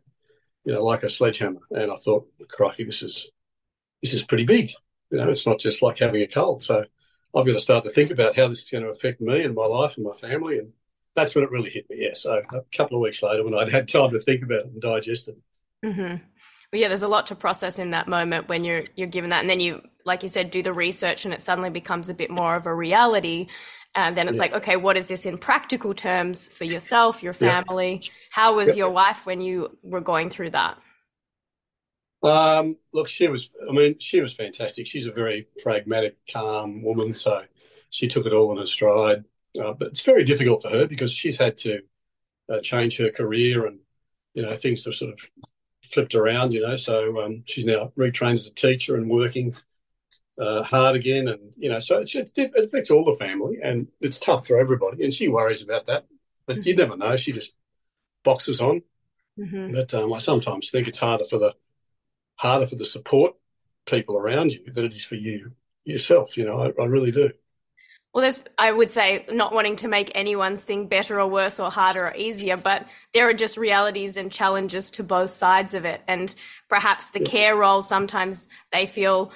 you 0.63 0.73
know, 0.73 0.83
like 0.83 1.03
a 1.03 1.09
sledgehammer. 1.09 1.59
And 1.71 1.91
I 1.91 1.95
thought, 1.95 2.27
crikey, 2.49 2.85
this 2.85 3.03
is 3.03 3.29
this 4.01 4.13
is 4.13 4.23
pretty 4.23 4.45
big. 4.45 4.71
You 5.11 5.19
know, 5.19 5.29
it's 5.29 5.47
not 5.47 5.59
just 5.59 5.81
like 5.81 5.99
having 5.99 6.21
a 6.21 6.27
cold. 6.27 6.63
So 6.63 6.83
I've 7.35 7.45
got 7.45 7.53
to 7.53 7.59
start 7.59 7.83
to 7.83 7.89
think 7.89 8.11
about 8.11 8.35
how 8.35 8.47
this 8.47 8.63
is 8.63 8.69
going 8.69 8.83
to 8.83 8.89
affect 8.89 9.21
me 9.21 9.43
and 9.43 9.55
my 9.55 9.65
life 9.65 9.97
and 9.97 10.05
my 10.05 10.15
family. 10.15 10.59
And 10.59 10.73
that's 11.15 11.35
when 11.35 11.43
it 11.43 11.51
really 11.51 11.69
hit 11.69 11.89
me. 11.89 11.97
Yeah. 11.99 12.13
So 12.13 12.41
a 12.53 12.61
couple 12.75 12.97
of 12.97 13.01
weeks 13.01 13.21
later, 13.23 13.43
when 13.43 13.53
I'd 13.53 13.69
had 13.69 13.87
time 13.87 14.11
to 14.11 14.19
think 14.19 14.43
about 14.43 14.61
it 14.61 14.65
and 14.65 14.81
digest 14.81 15.27
it. 15.27 15.37
Mm-hmm. 15.83 16.23
Well, 16.71 16.81
yeah, 16.81 16.87
there's 16.87 17.03
a 17.03 17.07
lot 17.07 17.27
to 17.27 17.35
process 17.35 17.79
in 17.79 17.91
that 17.91 18.07
moment 18.07 18.49
when 18.49 18.63
you're 18.63 18.85
you're 18.95 19.07
given 19.07 19.29
that, 19.29 19.41
and 19.41 19.49
then 19.49 19.59
you, 19.59 19.81
like 20.03 20.23
you 20.23 20.29
said, 20.29 20.51
do 20.51 20.63
the 20.63 20.73
research, 20.73 21.23
and 21.25 21.33
it 21.33 21.41
suddenly 21.41 21.69
becomes 21.69 22.09
a 22.09 22.13
bit 22.13 22.31
more 22.31 22.55
of 22.55 22.65
a 22.65 22.73
reality. 22.73 23.47
And 23.93 24.17
then 24.17 24.27
it's 24.27 24.37
yeah. 24.37 24.41
like, 24.41 24.53
okay, 24.55 24.75
what 24.75 24.97
is 24.97 25.07
this 25.07 25.25
in 25.25 25.37
practical 25.37 25.93
terms 25.93 26.49
for 26.49 26.65
yourself, 26.65 27.23
your 27.23 27.31
family? 27.31 28.01
Yeah. 28.03 28.09
How 28.29 28.55
was 28.55 28.69
yeah. 28.69 28.83
your 28.83 28.89
wife 28.89 29.25
when 29.25 29.39
you 29.39 29.77
were 29.83 30.01
going 30.01 30.29
through 30.29 30.49
that? 30.49 30.77
Um, 32.25 32.77
look, 32.91 33.07
she 33.07 33.27
was. 33.27 33.51
I 33.69 33.71
mean, 33.71 33.99
she 33.99 34.19
was 34.19 34.33
fantastic. 34.33 34.87
She's 34.87 35.05
a 35.05 35.11
very 35.11 35.47
pragmatic, 35.61 36.17
calm 36.31 36.81
woman, 36.83 37.13
so 37.13 37.43
she 37.91 38.07
took 38.07 38.25
it 38.25 38.33
all 38.33 38.51
in 38.51 38.57
her 38.57 38.65
stride. 38.65 39.25
Uh, 39.59 39.73
but 39.73 39.89
it's 39.89 40.01
very 40.01 40.23
difficult 40.23 40.63
for 40.63 40.69
her 40.69 40.87
because 40.87 41.13
she's 41.13 41.37
had 41.37 41.57
to 41.59 41.81
uh, 42.49 42.59
change 42.61 42.97
her 42.97 43.11
career, 43.11 43.67
and 43.67 43.79
you 44.33 44.41
know 44.41 44.55
things 44.55 44.85
have 44.85 44.95
sort 44.95 45.13
of 45.13 45.19
flipped 45.83 46.15
around. 46.15 46.51
You 46.51 46.61
know, 46.61 46.77
so 46.77 47.21
um, 47.21 47.43
she's 47.45 47.65
now 47.65 47.91
retrained 47.97 48.33
as 48.33 48.47
a 48.47 48.53
teacher 48.53 48.95
and 48.95 49.07
working 49.07 49.55
uh, 50.39 50.63
hard 50.63 50.95
again, 50.95 51.27
and 51.27 51.53
you 51.57 51.69
know, 51.69 51.79
so 51.79 51.99
it, 51.99 52.13
it, 52.15 52.51
affects 52.55 52.89
all 52.89 53.05
the 53.05 53.15
family, 53.15 53.59
and 53.63 53.87
it's 54.01 54.17
tough 54.17 54.47
for 54.47 54.59
everybody. 54.59 55.03
And 55.03 55.13
she 55.13 55.27
worries 55.27 55.61
about 55.61 55.85
that, 55.87 56.07
but 56.47 56.57
mm-hmm. 56.57 56.69
you 56.69 56.75
never 56.75 56.97
know. 56.97 57.15
She 57.17 57.33
just 57.33 57.53
boxes 58.23 58.61
on. 58.61 58.81
Mm-hmm. 59.39 59.73
But 59.73 59.93
um, 59.93 60.11
I 60.13 60.19
sometimes 60.19 60.71
think 60.71 60.87
it's 60.87 60.97
harder 60.97 61.25
for 61.25 61.37
the 61.37 61.53
harder 62.35 62.65
for 62.65 62.75
the 62.75 62.85
support 62.85 63.35
people 63.85 64.17
around 64.17 64.53
you 64.53 64.71
than 64.71 64.85
it 64.85 64.93
is 64.93 65.03
for 65.03 65.15
you 65.15 65.51
yourself. 65.83 66.37
You 66.37 66.45
know, 66.45 66.61
I, 66.61 66.81
I 66.81 66.85
really 66.85 67.11
do. 67.11 67.31
Well, 68.13 68.21
there's, 68.21 68.41
I 68.57 68.71
would 68.71 68.89
say, 68.89 69.25
not 69.29 69.53
wanting 69.53 69.75
to 69.77 69.89
make 69.89 70.09
anyone's 70.15 70.63
thing 70.63 70.87
better 70.87 71.19
or 71.19 71.27
worse 71.27 71.59
or 71.59 71.69
harder 71.69 72.05
or 72.05 72.15
easier, 72.15 72.55
but 72.55 72.87
there 73.13 73.27
are 73.27 73.33
just 73.33 73.57
realities 73.57 74.15
and 74.15 74.31
challenges 74.31 74.89
to 74.91 75.03
both 75.03 75.31
sides 75.31 75.73
of 75.73 75.83
it. 75.83 76.01
And 76.07 76.33
perhaps 76.69 77.09
the 77.09 77.19
yeah. 77.19 77.25
care 77.25 77.55
role, 77.57 77.81
sometimes 77.81 78.47
they 78.71 78.85
feel 78.85 79.33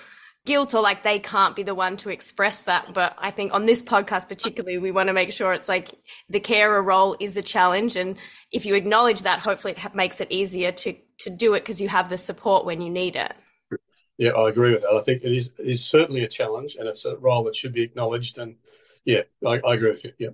guilt 0.50 0.74
or 0.74 0.82
like 0.82 1.04
they 1.04 1.20
can't 1.20 1.56
be 1.56 1.62
the 1.62 1.76
one 1.76 1.96
to 1.96 2.10
express 2.10 2.64
that. 2.64 2.92
But 2.92 3.14
I 3.20 3.30
think 3.30 3.54
on 3.54 3.68
this 3.68 3.84
podcast, 3.84 4.28
particularly, 4.28 4.80
we 4.80 4.90
want 4.90 5.06
to 5.08 5.14
make 5.14 5.32
sure 5.32 5.54
it's 5.54 5.70
like 5.70 5.90
the 6.28 6.40
carer 6.40 6.82
role 6.82 7.16
is 7.20 7.38
a 7.38 7.44
challenge. 7.44 7.96
And 7.96 8.18
if 8.52 8.66
you 8.66 8.74
acknowledge 8.74 9.22
that, 9.22 9.38
hopefully 9.38 9.76
it 9.78 9.96
makes 9.96 10.20
it 10.22 10.32
easier 10.32 10.72
to 10.72 10.96
to 11.20 11.30
do 11.30 11.54
it 11.54 11.60
because 11.60 11.80
you 11.80 11.88
have 11.90 12.10
the 12.10 12.18
support 12.18 12.66
when 12.66 12.82
you 12.82 12.90
need 12.90 13.16
it. 13.16 13.32
Yeah, 14.18 14.32
I 14.32 14.50
agree 14.50 14.72
with 14.72 14.82
that. 14.82 14.92
I 14.92 15.02
think 15.02 15.22
it 15.24 15.32
is 15.32 15.52
it 15.60 15.68
is 15.68 15.86
certainly 15.86 16.24
a 16.24 16.28
challenge, 16.28 16.78
and 16.80 16.88
it's 16.88 17.06
a 17.06 17.16
role 17.18 17.44
that 17.44 17.56
should 17.56 17.74
be 17.74 17.84
acknowledged. 17.84 18.40
And 18.40 18.56
yeah, 19.06 19.22
I, 19.46 19.60
I 19.60 19.76
agree 19.76 19.92
with 19.92 20.04
you. 20.04 20.14
Yeah. 20.18 20.30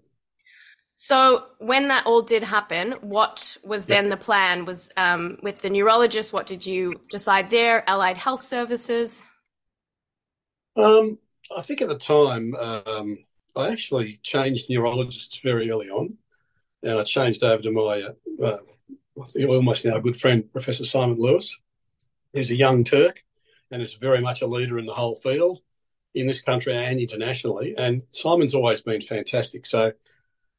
So 0.95 1.43
when 1.59 1.89
that 1.89 2.05
all 2.05 2.21
did 2.21 2.41
happen, 2.41 2.93
what 3.01 3.57
was 3.65 3.85
then 3.85 4.07
the 4.07 4.15
plan? 4.15 4.63
Was 4.63 4.93
um, 4.95 5.39
with 5.43 5.61
the 5.61 5.69
neurologist? 5.69 6.31
What 6.31 6.47
did 6.47 6.65
you 6.65 6.93
decide 7.09 7.49
there? 7.49 7.83
Allied 7.85 8.15
Health 8.15 8.41
Services. 8.41 9.27
Um, 10.75 11.17
I 11.55 11.61
think 11.61 11.81
at 11.81 11.87
the 11.87 11.97
time 11.97 12.55
um, 12.55 13.17
I 13.55 13.69
actually 13.69 14.19
changed 14.23 14.69
neurologists 14.69 15.39
very 15.39 15.69
early 15.69 15.89
on, 15.89 16.17
and 16.83 16.99
I 16.99 17.03
changed 17.03 17.43
over 17.43 17.61
to 17.61 17.71
my 17.71 18.01
uh, 18.01 18.43
uh 18.43 18.57
I 19.21 19.25
think 19.27 19.49
almost 19.49 19.85
now 19.85 19.95
a 19.95 20.01
good 20.01 20.19
friend, 20.19 20.51
Professor 20.51 20.83
Simon 20.83 21.17
Lewis. 21.17 21.57
He's 22.33 22.51
a 22.51 22.55
young 22.55 22.83
Turk 22.83 23.23
and 23.71 23.81
is 23.81 23.93
very 23.93 24.19
much 24.19 24.41
a 24.41 24.47
leader 24.47 24.77
in 24.77 24.85
the 24.85 24.93
whole 24.93 25.15
field 25.15 25.61
in 26.13 26.27
this 26.27 26.41
country 26.41 26.75
and 26.75 26.99
internationally. 26.99 27.75
And 27.77 28.03
Simon's 28.11 28.53
always 28.53 28.81
been 28.81 29.01
fantastic. 29.01 29.65
So 29.65 29.93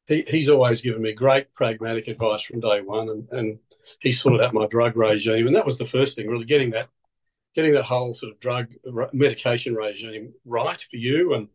he, 0.07 0.23
he's 0.27 0.49
always 0.49 0.81
given 0.81 1.01
me 1.03 1.13
great 1.13 1.53
pragmatic 1.53 2.07
advice 2.07 2.41
from 2.41 2.61
day 2.61 2.81
one, 2.81 3.09
and, 3.09 3.29
and 3.31 3.59
he 3.99 4.11
sorted 4.11 4.41
out 4.41 4.53
my 4.53 4.65
drug 4.65 4.97
regime. 4.97 5.45
And 5.45 5.55
that 5.55 5.65
was 5.65 5.77
the 5.77 5.85
first 5.85 6.15
thing, 6.15 6.27
really 6.27 6.45
getting 6.45 6.71
that 6.71 6.89
getting 7.57 7.73
that 7.73 7.83
whole 7.83 8.13
sort 8.13 8.31
of 8.31 8.39
drug 8.39 8.71
medication 9.11 9.75
regime 9.75 10.33
right 10.45 10.79
for 10.79 10.95
you 10.95 11.33
and 11.33 11.49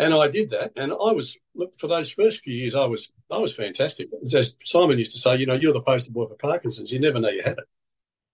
and 0.00 0.14
I 0.14 0.28
did 0.28 0.50
that, 0.50 0.72
and 0.76 0.92
I 0.92 1.12
was 1.12 1.36
look 1.54 1.78
for 1.78 1.86
those 1.86 2.10
first 2.10 2.42
few 2.42 2.54
years. 2.54 2.74
I 2.74 2.86
was 2.86 3.10
I 3.30 3.36
was 3.36 3.54
fantastic. 3.54 4.08
As 4.34 4.54
Simon 4.64 4.98
used 4.98 5.12
to 5.12 5.20
say, 5.20 5.36
you 5.36 5.44
know, 5.44 5.54
you're 5.54 5.74
the 5.74 5.82
poster 5.82 6.10
boy 6.10 6.26
for 6.26 6.36
Parkinson's. 6.36 6.90
You 6.90 7.00
never 7.00 7.20
know 7.20 7.28
you 7.28 7.42
had 7.42 7.58
it. 7.58 7.64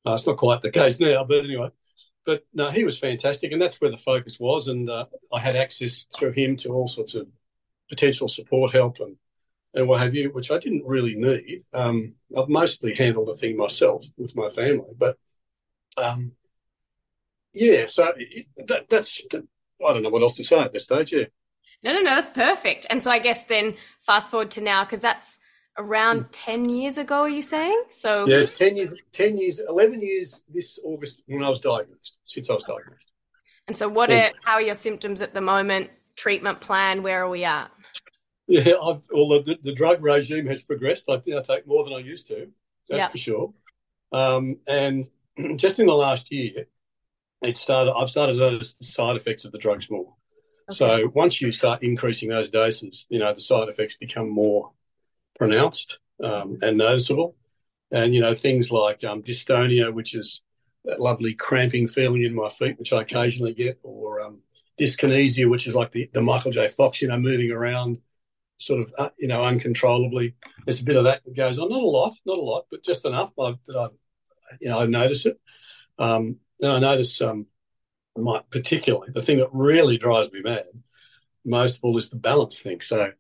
Uh, 0.07 0.15
it's 0.15 0.29
not 0.29 0.37
quite 0.37 0.63
the 0.63 0.71
case 0.71 1.01
now, 1.01 1.25
but 1.25 1.41
anyway. 1.41 1.71
But 2.25 2.47
no, 2.55 2.71
he 2.71 2.85
was 2.85 3.01
fantastic, 3.01 3.51
and 3.51 3.61
that's 3.61 3.81
where 3.81 3.91
the 3.91 3.97
focus 3.97 4.39
was. 4.39 4.69
And 4.69 4.89
uh, 4.89 5.07
I 5.33 5.41
had 5.41 5.57
access 5.57 6.07
through 6.15 6.33
him 6.33 6.57
to 6.59 6.69
all 6.69 6.87
sorts 6.87 7.17
of 7.17 7.27
potential 7.89 8.29
support 8.29 8.73
help 8.73 9.01
and 9.01 9.17
and 9.75 9.89
what 9.89 10.01
have 10.01 10.15
you, 10.15 10.31
which 10.31 10.53
I 10.53 10.59
didn't 10.59 10.87
really 10.87 11.17
need. 11.17 11.65
Um, 11.73 12.15
I've 12.39 12.49
mostly 12.49 12.95
handled 12.95 13.27
the 13.27 13.35
thing 13.35 13.57
myself 13.57 14.07
with 14.17 14.37
my 14.37 14.51
family, 14.51 14.95
but 14.97 15.19
um, 15.97 16.31
yeah. 17.57 17.87
So 17.87 18.13
it, 18.17 18.47
that, 18.69 18.89
that's 18.89 19.21
I 19.35 19.93
don't 19.93 20.03
know 20.03 20.11
what 20.11 20.23
else 20.23 20.37
to 20.37 20.45
say 20.45 20.59
at 20.59 20.73
this 20.73 20.85
stage. 20.85 21.13
Yeah. 21.13 21.25
No, 21.83 21.93
no, 21.93 22.01
no, 22.01 22.15
that's 22.15 22.31
perfect. 22.31 22.87
And 22.89 23.03
so 23.03 23.11
I 23.11 23.19
guess 23.19 23.45
then 23.45 23.75
fast 24.03 24.31
forward 24.31 24.51
to 24.53 24.61
now, 24.61 24.85
because 24.85 25.03
that's 25.03 25.39
around 25.79 26.25
mm. 26.25 26.29
10 26.33 26.69
years 26.69 26.99
ago, 26.99 27.21
are 27.21 27.29
you 27.29 27.43
saying? 27.43 27.85
So 27.91 28.27
Yeah, 28.27 28.39
it's 28.39 28.57
10 28.57 28.77
years, 28.77 28.97
10 29.13 29.39
years, 29.39 29.61
11 29.69 30.01
years 30.01 30.43
this 30.49 30.79
August 30.85 31.23
when 31.27 31.43
I 31.43 31.49
was 31.49 31.61
diagnosed, 31.61 32.19
since 32.25 32.49
I 32.51 32.55
was 32.55 32.65
diagnosed. 32.65 33.13
And 33.69 33.77
so 33.77 33.89
what 33.89 34.11
are, 34.11 34.31
how 34.45 34.55
are 34.55 34.63
your 34.63 34.75
symptoms 34.75 35.23
at 35.23 35.35
the 35.35 35.41
moment? 35.41 35.91
Treatment 36.15 36.61
plan, 36.61 37.03
where 37.03 37.23
are 37.23 37.29
we 37.29 37.45
at? 37.45 37.71
Yeah, 38.47 38.75
I've, 38.83 39.03
well, 39.11 39.43
the, 39.43 39.59
the 39.63 39.75
drug 39.75 40.03
regime 40.03 40.47
has 40.47 40.63
progressed. 40.63 41.11
I 41.11 41.19
think 41.19 41.37
I 41.37 41.43
take 41.43 41.67
more 41.67 41.85
than 41.85 41.93
I 41.93 41.99
used 41.99 42.29
to, 42.29 42.49
that's 42.89 42.99
yep. 42.99 43.11
for 43.11 43.19
sure. 43.19 43.53
Um, 44.13 44.59
and 44.67 45.09
just 45.57 45.81
in 45.81 45.87
the 45.87 45.95
last 45.95 46.31
year, 46.31 46.67
it 47.47 47.57
started. 47.57 47.93
I've 47.95 48.11
started 48.11 48.35
to 48.35 48.39
notice 48.39 48.75
the 48.75 48.85
side 48.85 49.17
effects 49.17 49.45
of 49.45 49.53
the 49.53 49.59
drugs 49.59 49.91
more. 49.91 50.15
Okay. 50.69 50.77
So 50.77 51.13
once 51.15 51.41
you 51.41 51.53
start 51.53 51.83
increasing 51.83 52.29
those 52.29 52.51
doses, 52.51 53.07
you 53.09 53.19
know, 53.19 53.33
the 53.33 53.41
side 53.41 53.69
effects 53.69 53.97
become 53.97 54.29
more 54.29 54.73
pronounced 55.39 55.99
um, 56.23 56.59
and 56.63 56.77
noticeable. 56.77 57.37
And, 57.93 58.15
you 58.15 58.21
know, 58.21 58.35
things 58.35 58.73
like 58.73 59.05
um, 59.05 59.23
dystonia, 59.23 59.95
which 59.95 60.15
is 60.15 60.43
that 60.85 61.01
lovely 61.01 61.35
cramping 61.35 61.87
feeling 61.87 62.25
in 62.25 62.35
my 62.35 62.49
feet, 62.49 62.79
which 62.79 62.93
I 62.93 63.03
occasionally 63.03 63.55
get, 63.55 63.79
or 63.83 64.21
um, 64.21 64.41
dyskinesia, 64.81 65.49
which 65.49 65.69
is 65.69 65.75
like 65.75 65.93
the, 65.93 66.11
the 66.13 66.23
Michael 66.23 66.51
J. 66.51 66.69
Fox, 66.69 67.01
you 67.01 67.09
know, 67.09 67.19
moving 67.19 67.53
around 67.53 68.01
sort 68.59 68.81
of, 68.81 68.93
uh, 68.99 69.11
you 69.19 69.29
know, 69.29 69.43
uncontrollably. 69.43 70.35
There's 70.65 70.81
a 70.81 70.85
bit 70.85 70.97
of 70.97 71.05
that 71.05 71.23
that 71.25 71.37
goes 71.37 71.59
on. 71.59 71.69
Not 71.69 71.83
a 71.83 71.87
lot, 71.87 72.15
not 72.25 72.39
a 72.39 72.41
lot, 72.41 72.67
but 72.71 72.83
just 72.83 73.05
enough 73.05 73.33
I've, 73.39 73.59
that 73.67 73.77
I, 73.77 73.89
you 74.61 74.69
know, 74.69 74.81
I 74.81 74.87
notice 74.87 75.27
it. 75.27 75.39
Um, 75.99 76.39
and 76.61 76.73
I 76.73 76.79
notice 76.79 77.21
um, 77.21 77.47
my, 78.17 78.41
particularly 78.51 79.13
the 79.13 79.23
thing 79.23 79.39
that 79.39 79.51
really 79.53 79.99
drives 79.99 80.33
me 80.33 80.41
mad 80.43 80.65
most 81.47 81.77
of 81.77 81.85
all 81.85 81.97
is 81.97 82.11
the 82.11 82.17
balance 82.17 82.59
thing. 82.59 82.81
So, 82.81 83.13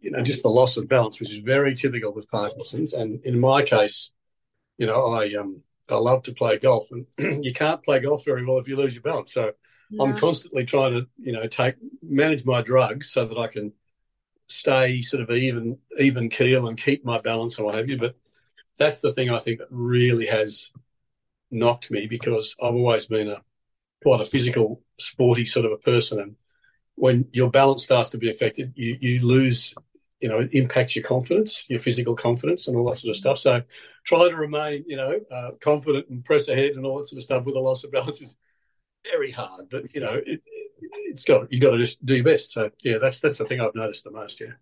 you 0.00 0.10
know, 0.10 0.22
just 0.22 0.42
the 0.42 0.48
loss 0.48 0.76
of 0.76 0.88
balance, 0.88 1.20
which 1.20 1.30
is 1.30 1.38
very 1.38 1.74
typical 1.74 2.12
with 2.12 2.30
Parkinson's. 2.30 2.94
And 2.94 3.24
in 3.24 3.38
my 3.38 3.62
case, 3.62 4.10
you 4.78 4.86
know, 4.86 5.12
I 5.12 5.34
um 5.34 5.62
I 5.90 5.96
love 5.96 6.22
to 6.24 6.32
play 6.32 6.58
golf, 6.58 6.88
and 6.90 7.06
you 7.44 7.52
can't 7.52 7.82
play 7.82 8.00
golf 8.00 8.24
very 8.24 8.44
well 8.44 8.58
if 8.58 8.68
you 8.68 8.76
lose 8.76 8.94
your 8.94 9.02
balance. 9.02 9.34
So 9.34 9.52
no. 9.90 10.04
I'm 10.04 10.16
constantly 10.16 10.64
trying 10.64 10.92
to, 10.92 11.06
you 11.18 11.32
know, 11.32 11.46
take 11.46 11.74
manage 12.02 12.44
my 12.44 12.62
drugs 12.62 13.10
so 13.10 13.26
that 13.26 13.38
I 13.38 13.48
can 13.48 13.72
stay 14.48 15.02
sort 15.02 15.22
of 15.22 15.30
even 15.30 15.78
even 15.98 16.30
keel 16.30 16.68
and 16.68 16.78
keep 16.78 17.04
my 17.04 17.20
balance 17.20 17.58
and 17.58 17.66
what 17.66 17.74
have 17.74 17.88
you. 17.88 17.98
But 17.98 18.16
that's 18.78 19.00
the 19.00 19.12
thing 19.12 19.30
I 19.30 19.38
think 19.38 19.58
that 19.58 19.68
really 19.70 20.26
has 20.26 20.70
knocked 21.52 21.90
me 21.90 22.06
because 22.06 22.56
I've 22.60 22.74
always 22.74 23.06
been 23.06 23.28
a 23.28 23.42
quite 24.02 24.20
a 24.20 24.24
physical, 24.24 24.82
sporty 24.98 25.44
sort 25.44 25.66
of 25.66 25.72
a 25.72 25.76
person. 25.76 26.20
And 26.20 26.36
when 26.96 27.26
your 27.32 27.50
balance 27.50 27.84
starts 27.84 28.10
to 28.10 28.18
be 28.18 28.30
affected, 28.30 28.72
you, 28.74 28.96
you 29.00 29.26
lose, 29.26 29.74
you 30.20 30.28
know, 30.28 30.40
it 30.40 30.50
impacts 30.52 30.96
your 30.96 31.04
confidence, 31.04 31.64
your 31.68 31.78
physical 31.78 32.14
confidence, 32.14 32.66
and 32.66 32.76
all 32.76 32.88
that 32.90 32.98
sort 32.98 33.10
of 33.10 33.16
stuff. 33.16 33.38
So 33.38 33.62
try 34.04 34.28
to 34.28 34.36
remain, 34.36 34.84
you 34.86 34.96
know, 34.96 35.20
uh, 35.30 35.50
confident 35.60 36.08
and 36.08 36.24
press 36.24 36.48
ahead 36.48 36.72
and 36.72 36.84
all 36.84 36.98
that 36.98 37.08
sort 37.08 37.18
of 37.18 37.24
stuff 37.24 37.46
with 37.46 37.56
a 37.56 37.60
loss 37.60 37.84
of 37.84 37.92
balance 37.92 38.20
is 38.20 38.36
very 39.10 39.30
hard. 39.30 39.68
But 39.70 39.94
you 39.94 40.00
know, 40.00 40.20
it, 40.24 40.42
it's 40.80 41.24
got 41.24 41.52
you 41.52 41.60
got 41.60 41.70
to 41.70 41.78
just 41.78 42.04
do 42.04 42.16
your 42.16 42.24
best. 42.24 42.52
So 42.52 42.70
yeah, 42.82 42.98
that's 42.98 43.20
that's 43.20 43.38
the 43.38 43.44
thing 43.44 43.60
I've 43.60 43.74
noticed 43.74 44.04
the 44.04 44.10
most. 44.10 44.40
Yeah. 44.40 44.52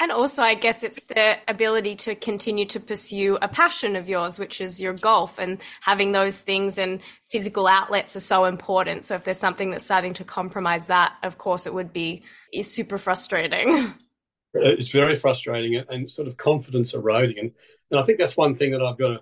And 0.00 0.10
also, 0.10 0.42
I 0.42 0.54
guess 0.54 0.82
it's 0.82 1.02
the 1.04 1.36
ability 1.46 1.94
to 1.96 2.14
continue 2.14 2.64
to 2.66 2.80
pursue 2.80 3.36
a 3.42 3.48
passion 3.48 3.96
of 3.96 4.08
yours, 4.08 4.38
which 4.38 4.62
is 4.62 4.80
your 4.80 4.94
golf, 4.94 5.38
and 5.38 5.60
having 5.82 6.12
those 6.12 6.40
things 6.40 6.78
and 6.78 7.00
physical 7.28 7.66
outlets 7.66 8.16
are 8.16 8.20
so 8.20 8.46
important. 8.46 9.04
So, 9.04 9.14
if 9.16 9.24
there's 9.24 9.38
something 9.38 9.70
that's 9.70 9.84
starting 9.84 10.14
to 10.14 10.24
compromise 10.24 10.86
that, 10.86 11.12
of 11.22 11.36
course, 11.36 11.66
it 11.66 11.74
would 11.74 11.92
be 11.92 12.22
is 12.52 12.72
super 12.72 12.98
frustrating. 12.98 13.94
It's 14.52 14.88
very 14.88 15.14
frustrating 15.14 15.76
and 15.76 16.10
sort 16.10 16.26
of 16.26 16.36
confidence 16.36 16.92
eroding, 16.92 17.38
and 17.38 17.52
and 17.88 18.00
I 18.00 18.02
think 18.02 18.18
that's 18.18 18.36
one 18.36 18.56
thing 18.56 18.72
that 18.72 18.82
I've 18.82 18.98
got 18.98 19.08
to, 19.08 19.20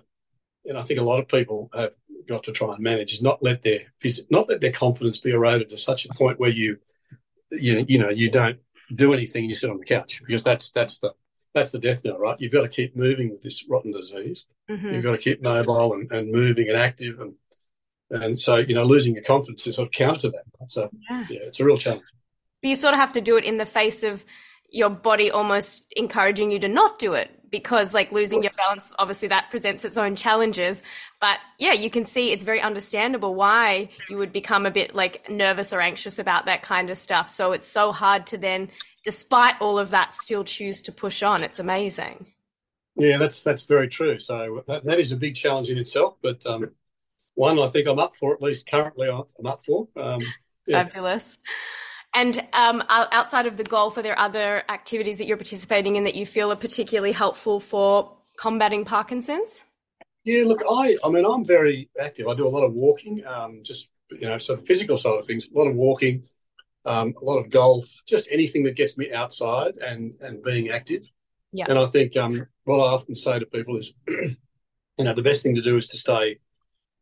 and 0.65 0.75
I 0.75 0.81
think 0.81 0.99
a 0.99 1.03
lot 1.03 1.19
of 1.19 1.27
people 1.27 1.69
have 1.71 1.93
got 2.27 2.45
to 2.45 2.51
try 2.51 2.73
and 2.73 2.83
manage 2.83 3.13
is 3.13 3.21
not 3.21 3.43
let 3.43 3.61
their 3.61 3.81
not 4.31 4.49
let 4.49 4.59
their 4.59 4.71
confidence 4.71 5.19
be 5.19 5.29
eroded 5.29 5.69
to 5.69 5.77
such 5.77 6.05
a 6.05 6.13
point 6.15 6.39
where 6.39 6.49
you 6.49 6.79
you 7.51 7.85
you 7.87 7.99
know 7.99 8.09
you 8.09 8.31
don't 8.31 8.57
do 8.93 9.13
anything 9.13 9.43
and 9.43 9.49
you 9.49 9.55
sit 9.55 9.69
on 9.69 9.77
the 9.77 9.85
couch 9.85 10.21
because 10.25 10.43
that's 10.43 10.71
that's 10.71 10.99
the 10.99 11.13
that's 11.53 11.71
the 11.71 11.79
death 11.79 12.03
knell, 12.05 12.19
right? 12.19 12.37
You've 12.39 12.51
got 12.51 12.61
to 12.61 12.69
keep 12.69 12.95
moving 12.95 13.31
with 13.31 13.41
this 13.41 13.65
rotten 13.67 13.91
disease. 13.91 14.45
Mm-hmm. 14.69 14.93
You've 14.93 15.03
got 15.03 15.11
to 15.11 15.17
keep 15.17 15.41
mobile 15.41 15.93
and, 15.93 16.11
and 16.11 16.31
moving 16.31 16.69
and 16.69 16.77
active, 16.77 17.19
and 17.19 17.33
and 18.11 18.39
so 18.39 18.57
you 18.57 18.75
know 18.75 18.83
losing 18.83 19.15
your 19.15 19.23
confidence 19.23 19.65
is 19.67 19.75
sort 19.75 19.87
of 19.87 19.91
counter 19.91 20.21
to 20.21 20.29
that. 20.29 20.71
So 20.71 20.89
yeah. 21.09 21.25
yeah, 21.29 21.39
it's 21.43 21.59
a 21.59 21.65
real 21.65 21.77
challenge. 21.77 22.03
But 22.61 22.69
you 22.69 22.75
sort 22.75 22.93
of 22.93 22.99
have 22.99 23.13
to 23.13 23.21
do 23.21 23.37
it 23.37 23.45
in 23.45 23.57
the 23.57 23.65
face 23.65 24.03
of 24.03 24.25
your 24.71 24.89
body 24.89 25.31
almost 25.31 25.85
encouraging 25.95 26.51
you 26.51 26.59
to 26.59 26.67
not 26.67 26.99
do 26.99 27.13
it 27.13 27.31
because 27.51 27.93
like 27.93 28.11
losing 28.11 28.43
your 28.43 28.51
balance 28.53 28.93
obviously 28.99 29.27
that 29.27 29.49
presents 29.49 29.83
its 29.83 29.97
own 29.97 30.15
challenges. 30.15 30.83
But 31.19 31.39
yeah 31.57 31.73
you 31.73 31.89
can 31.89 32.05
see 32.05 32.31
it's 32.31 32.43
very 32.43 32.61
understandable 32.61 33.35
why 33.35 33.89
you 34.09 34.17
would 34.17 34.31
become 34.31 34.65
a 34.65 34.71
bit 34.71 34.95
like 34.95 35.29
nervous 35.29 35.73
or 35.73 35.81
anxious 35.81 36.19
about 36.19 36.45
that 36.45 36.61
kind 36.61 36.89
of 36.89 36.97
stuff. 36.97 37.29
So 37.29 37.51
it's 37.51 37.67
so 37.67 37.91
hard 37.91 38.27
to 38.27 38.37
then 38.37 38.69
despite 39.03 39.55
all 39.61 39.79
of 39.79 39.91
that 39.91 40.13
still 40.13 40.43
choose 40.43 40.81
to 40.83 40.91
push 40.91 41.23
on. 41.23 41.43
It's 41.43 41.59
amazing. 41.59 42.27
Yeah 42.95 43.17
that's 43.17 43.41
that's 43.41 43.63
very 43.63 43.87
true. 43.87 44.19
So 44.19 44.63
that, 44.67 44.85
that 44.85 44.99
is 44.99 45.11
a 45.11 45.17
big 45.17 45.35
challenge 45.35 45.69
in 45.69 45.77
itself 45.77 46.15
but 46.21 46.45
um, 46.45 46.71
one 47.35 47.57
i 47.59 47.67
think 47.67 47.87
i'm 47.87 47.99
up 47.99 48.13
for 48.13 48.33
at 48.33 48.41
least 48.41 48.69
currently 48.69 49.09
i'm 49.09 49.45
up 49.45 49.61
for. 49.63 49.87
Um, 49.95 50.19
yeah. 50.67 50.83
fabulous 50.83 51.37
and 52.13 52.39
um, 52.53 52.83
outside 52.89 53.45
of 53.45 53.57
the 53.57 53.63
golf, 53.63 53.97
are 53.97 54.01
there 54.01 54.17
other 54.17 54.63
activities 54.69 55.19
that 55.19 55.27
you're 55.27 55.37
participating 55.37 55.95
in 55.95 56.03
that 56.05 56.15
you 56.15 56.25
feel 56.25 56.51
are 56.51 56.55
particularly 56.55 57.11
helpful 57.11 57.59
for 57.59 58.17
combating 58.37 58.83
Parkinson's? 58.83 59.65
Yeah, 60.23 60.43
look, 60.45 60.61
I, 60.69 60.97
I 61.03 61.09
mean, 61.09 61.25
I'm 61.25 61.45
very 61.45 61.89
active. 61.99 62.27
I 62.27 62.35
do 62.35 62.47
a 62.47 62.49
lot 62.49 62.63
of 62.63 62.73
walking, 62.73 63.25
um, 63.25 63.61
just 63.63 63.89
you 64.11 64.27
know, 64.27 64.37
sort 64.37 64.59
of 64.59 64.65
physical 64.65 64.97
side 64.97 65.17
of 65.19 65.25
things. 65.25 65.47
A 65.53 65.57
lot 65.57 65.67
of 65.67 65.75
walking, 65.75 66.23
um, 66.85 67.13
a 67.21 67.23
lot 67.23 67.37
of 67.37 67.49
golf, 67.49 67.85
just 68.07 68.27
anything 68.31 68.63
that 68.63 68.75
gets 68.75 68.97
me 68.97 69.13
outside 69.13 69.77
and 69.77 70.13
and 70.21 70.43
being 70.43 70.69
active. 70.69 71.09
Yeah. 71.51 71.65
And 71.69 71.77
I 71.77 71.85
think 71.85 72.17
um, 72.17 72.45
what 72.65 72.77
I 72.77 72.91
often 72.91 73.15
say 73.15 73.39
to 73.39 73.45
people 73.45 73.77
is, 73.77 73.93
you 74.07 74.35
know, 74.99 75.13
the 75.13 75.23
best 75.23 75.41
thing 75.41 75.55
to 75.55 75.61
do 75.61 75.77
is 75.77 75.87
to 75.89 75.97
stay 75.97 76.39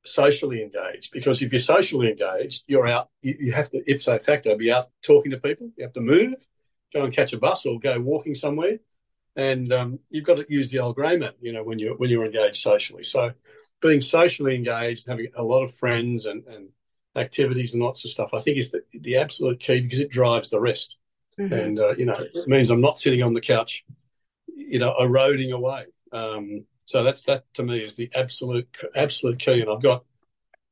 socially 0.07 0.61
engaged 0.61 1.11
because 1.11 1.41
if 1.41 1.51
you're 1.51 1.59
socially 1.59 2.09
engaged, 2.09 2.63
you're 2.67 2.87
out, 2.87 3.09
you, 3.21 3.35
you, 3.39 3.51
have 3.51 3.69
to 3.71 3.83
ipso 3.89 4.17
facto 4.19 4.55
be 4.55 4.71
out 4.71 4.85
talking 5.03 5.31
to 5.31 5.37
people. 5.37 5.71
You 5.77 5.83
have 5.83 5.93
to 5.93 6.01
move, 6.01 6.35
go 6.93 7.03
and 7.03 7.13
catch 7.13 7.33
a 7.33 7.37
bus 7.37 7.65
or 7.65 7.79
go 7.79 7.99
walking 7.99 8.35
somewhere. 8.35 8.79
And 9.35 9.71
um, 9.71 9.99
you've 10.09 10.25
got 10.25 10.37
to 10.37 10.45
use 10.49 10.71
the 10.71 10.79
old 10.79 10.95
grey 10.95 11.17
man, 11.17 11.33
you 11.39 11.53
know, 11.53 11.63
when 11.63 11.77
you're, 11.77 11.95
when 11.95 12.09
you're 12.09 12.25
engaged 12.25 12.61
socially. 12.61 13.03
So 13.03 13.31
being 13.81 14.01
socially 14.01 14.55
engaged, 14.55 15.07
and 15.07 15.11
having 15.11 15.31
a 15.35 15.43
lot 15.43 15.63
of 15.63 15.75
friends 15.75 16.25
and, 16.25 16.43
and 16.47 16.69
activities 17.15 17.73
and 17.73 17.83
lots 17.83 18.03
of 18.03 18.11
stuff, 18.11 18.31
I 18.33 18.39
think 18.39 18.57
is 18.57 18.71
the, 18.71 18.81
the 18.93 19.17
absolute 19.17 19.59
key 19.59 19.81
because 19.81 19.99
it 19.99 20.09
drives 20.09 20.49
the 20.49 20.59
rest. 20.59 20.97
Mm-hmm. 21.39 21.53
And, 21.53 21.79
uh, 21.79 21.95
you 21.95 22.05
know, 22.05 22.15
it 22.15 22.47
means 22.47 22.71
I'm 22.71 22.81
not 22.81 22.99
sitting 22.99 23.21
on 23.21 23.33
the 23.33 23.41
couch, 23.41 23.85
you 24.47 24.79
know, 24.79 24.95
eroding 24.99 25.51
away. 25.51 25.85
Um, 26.11 26.65
so 26.87 27.03
that's 27.03 27.23
that 27.23 27.43
to 27.55 27.63
me 27.63 27.79
is 27.79 27.95
the 27.95 28.09
absolute 28.15 28.69
absolute 28.95 29.39
key. 29.39 29.59
And 29.59 29.69
I've 29.69 29.83
got 29.83 30.05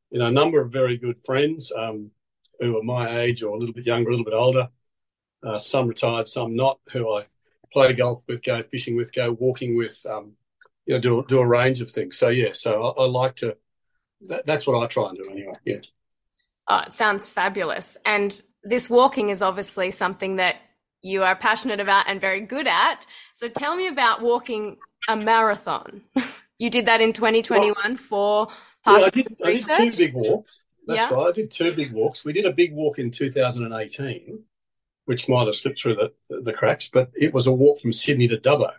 you 0.10 0.20
know 0.20 0.28
a 0.28 0.32
number 0.32 0.62
of 0.62 0.72
very 0.72 0.98
good 0.98 1.18
friends 1.26 1.74
um, 1.78 2.10
who 2.60 2.78
are 2.78 2.84
my 2.84 3.20
age 3.20 3.44
or 3.44 3.54
a 3.54 3.60
little 3.60 3.76
bit 3.76 3.86
younger, 3.86 4.10
a 4.10 4.12
little 4.12 4.26
bit 4.26 4.34
older. 4.34 4.70
Uh, 5.46 5.60
some 5.60 5.90
retired, 5.90 6.30
some 6.30 6.56
not. 6.56 6.80
Who 6.94 7.14
I 7.14 7.26
play 7.74 7.92
golf 7.92 8.24
with, 8.30 8.44
go 8.44 8.64
fishing 8.64 8.96
with, 8.96 9.14
go 9.14 9.34
walking 9.34 9.76
with. 9.76 10.04
Um, 10.10 10.32
you 10.86 10.96
know, 10.96 11.02
do 11.02 11.26
do 11.28 11.40
a 11.40 11.46
range 11.46 11.82
of 11.82 11.92
things. 11.92 12.18
So 12.18 12.30
yeah, 12.30 12.54
so 12.54 12.82
I, 12.82 13.04
I 13.04 13.06
like 13.08 13.36
to. 13.38 13.58
That, 14.28 14.46
that's 14.46 14.66
what 14.66 14.82
I 14.82 14.88
try 14.88 15.10
and 15.10 15.18
do 15.18 15.30
anyway. 15.30 15.54
Yeah. 15.66 15.82
Oh, 16.70 16.84
it 16.88 16.94
sounds 16.94 17.28
fabulous. 17.28 17.98
And 18.06 18.42
this 18.64 18.90
walking 18.90 19.30
is 19.30 19.42
obviously 19.42 19.92
something 19.92 20.38
that 20.38 20.56
you 21.02 21.24
are 21.24 21.36
passionate 21.36 21.82
about 21.82 22.06
and 22.08 22.22
very 22.22 22.40
good 22.40 22.68
at. 22.68 23.06
So 23.36 23.50
tell 23.50 23.76
me 23.76 23.88
about 23.88 24.22
walking 24.22 24.78
a 25.08 25.16
marathon. 25.16 26.02
you 26.60 26.70
did 26.70 26.86
that 26.88 27.02
in 27.02 27.14
2021 27.14 27.76
well, 27.76 27.96
for 27.98 28.48
Parkinson's 28.84 29.40
yeah, 29.40 29.48
I 29.48 29.52
did, 29.52 29.70
I 29.70 29.86
did 29.86 29.94
two 29.94 29.98
big 29.98 30.14
walks. 30.14 30.64
That's 30.88 31.12
yeah. 31.12 31.16
right. 31.16 31.28
I 31.28 31.32
did 31.32 31.52
two 31.52 31.74
big 31.74 31.92
walks. 31.92 32.24
We 32.24 32.34
did 32.34 32.46
a 32.46 32.52
big 32.52 32.74
walk 32.74 33.00
in 33.00 33.12
2018, 33.12 34.40
which 35.06 35.27
might 35.27 35.48
have 35.48 35.56
slipped 35.56 35.82
through 35.82 35.96
the, 35.96 36.42
the 36.42 36.53
cracks, 36.53 36.90
but 36.90 37.12
it 37.16 37.34
was 37.34 37.48
a 37.48 37.51
walk 37.51 37.79
from 37.79 37.94
Sydney 37.94 38.27
to 38.27 38.38
Dubbo. 38.38 38.72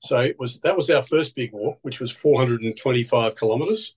So 0.00 0.20
it 0.20 0.38
was 0.38 0.60
that 0.60 0.76
was 0.76 0.90
our 0.90 1.02
first 1.02 1.34
big 1.34 1.52
walk, 1.52 1.78
which 1.82 2.00
was 2.00 2.12
425 2.12 3.36
kilometres 3.36 3.94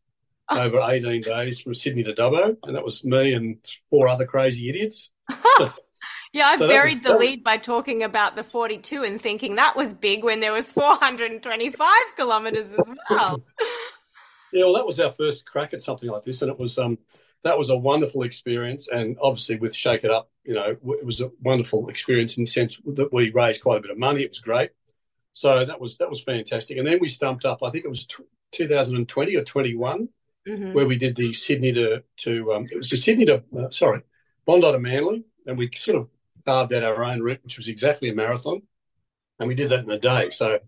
oh. 0.50 0.62
over 0.64 0.82
18 0.84 1.22
days 1.22 1.60
from 1.60 1.76
Sydney 1.76 2.04
to 2.04 2.14
Dubbo, 2.14 2.58
and 2.64 2.76
that 2.76 2.84
was 2.84 3.04
me 3.04 3.34
and 3.34 3.58
four 3.90 4.08
other 4.08 4.26
crazy 4.26 4.70
idiots. 4.70 5.12
Yeah, 6.34 6.46
I've 6.46 6.60
so 6.60 6.68
buried 6.68 7.04
was, 7.04 7.12
the 7.12 7.18
lead 7.18 7.44
by 7.44 7.58
talking 7.58 8.04
about 8.04 8.36
the 8.36 8.44
42 8.44 9.04
and 9.04 9.20
thinking 9.20 9.56
that 9.56 9.76
was 9.76 9.94
big 9.94 10.24
when 10.24 10.40
there 10.40 10.54
was 10.54 10.72
425 10.72 11.90
kilometres 12.16 12.74
as 12.74 12.92
well. 13.10 13.44
yeah, 14.54 14.64
well, 14.64 14.74
that 14.76 14.86
was 14.86 15.00
our 15.00 15.12
first 15.12 15.46
crack 15.46 15.74
at 15.74 15.82
something 15.82 16.10
like 16.10 16.24
this, 16.24 16.42
and 16.42 16.50
it 16.50 16.58
was 16.58 16.78
um, 16.78 16.98
that 17.44 17.58
was 17.58 17.70
a 17.70 17.76
wonderful 17.76 18.24
experience. 18.24 18.88
And 18.88 19.18
obviously, 19.22 19.58
with 19.58 19.76
Shake 19.76 20.06
It 20.06 20.12
Up, 20.12 20.32
you 20.44 20.54
know, 20.54 20.70
it 20.70 21.06
was 21.06 21.20
a 21.20 21.32
wonderful 21.42 21.90
experience 21.90 22.38
in 22.38 22.46
the 22.46 22.52
sense 22.52 22.80
that 22.86 23.12
we 23.12 23.32
raised 23.32 23.62
quite 23.62 23.80
a 23.80 23.82
bit 23.82 23.92
of 23.92 23.98
money. 23.98 24.24
It 24.24 24.30
was 24.30 24.40
great. 24.40 24.72
So 25.34 25.66
that 25.66 25.82
was 25.82 25.98
that 25.98 26.10
was 26.10 26.24
fantastic. 26.24 26.78
And 26.78 26.88
then 26.88 27.00
we 27.02 27.10
stumped 27.10 27.44
up. 27.44 27.62
I 27.62 27.70
think 27.72 27.84
it 27.84 27.90
was 27.90 28.06
t- 28.06 28.24
2020 28.54 29.36
or 29.36 29.44
21, 29.44 30.10
mm-hmm. 30.48 30.74
where 30.74 30.86
we 30.86 30.98
did 30.98 31.16
the 31.16 31.34
Sydney 31.34 31.74
to 31.74 32.04
to 32.18 32.54
um, 32.54 32.68
it 32.72 32.78
was 32.78 32.90
the 32.90 32.98
Sydney 32.98 33.26
to 33.26 33.44
uh, 33.58 33.70
sorry 33.72 34.02
Bondi 34.46 34.72
to 34.72 34.80
Manly, 34.80 35.24
and 35.46 35.58
we 35.58 35.70
sort 35.76 35.98
of 35.98 36.10
carved 36.46 36.74
out 36.74 36.84
our 36.84 37.04
own 37.04 37.22
route, 37.22 37.44
which 37.44 37.58
was 37.58 37.68
exactly 37.68 38.10
a 38.10 38.16
marathon, 38.16 38.62
and 39.40 39.48
we 39.48 39.56
did 39.56 39.70
that 39.70 39.84
in 39.84 39.92
a 39.92 40.00
day. 40.00 40.30
So 40.30 40.60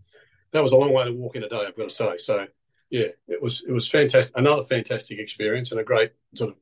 that 0.51 0.63
was 0.63 0.71
a 0.71 0.77
long 0.77 0.93
way 0.93 1.05
to 1.05 1.11
walk 1.11 1.35
in 1.35 1.43
a 1.43 1.49
day, 1.49 1.65
I've 1.65 1.75
got 1.75 1.89
to 1.89 1.95
say. 1.95 2.17
So 2.17 2.47
yeah, 2.89 3.07
it 3.27 3.41
was 3.41 3.63
it 3.67 3.71
was 3.71 3.87
fantastic, 3.87 4.37
another 4.37 4.63
fantastic 4.65 5.19
experience, 5.19 5.71
and 5.71 5.79
a 5.79 5.83
great 5.83 6.11
sort 6.35 6.51
of 6.51 6.57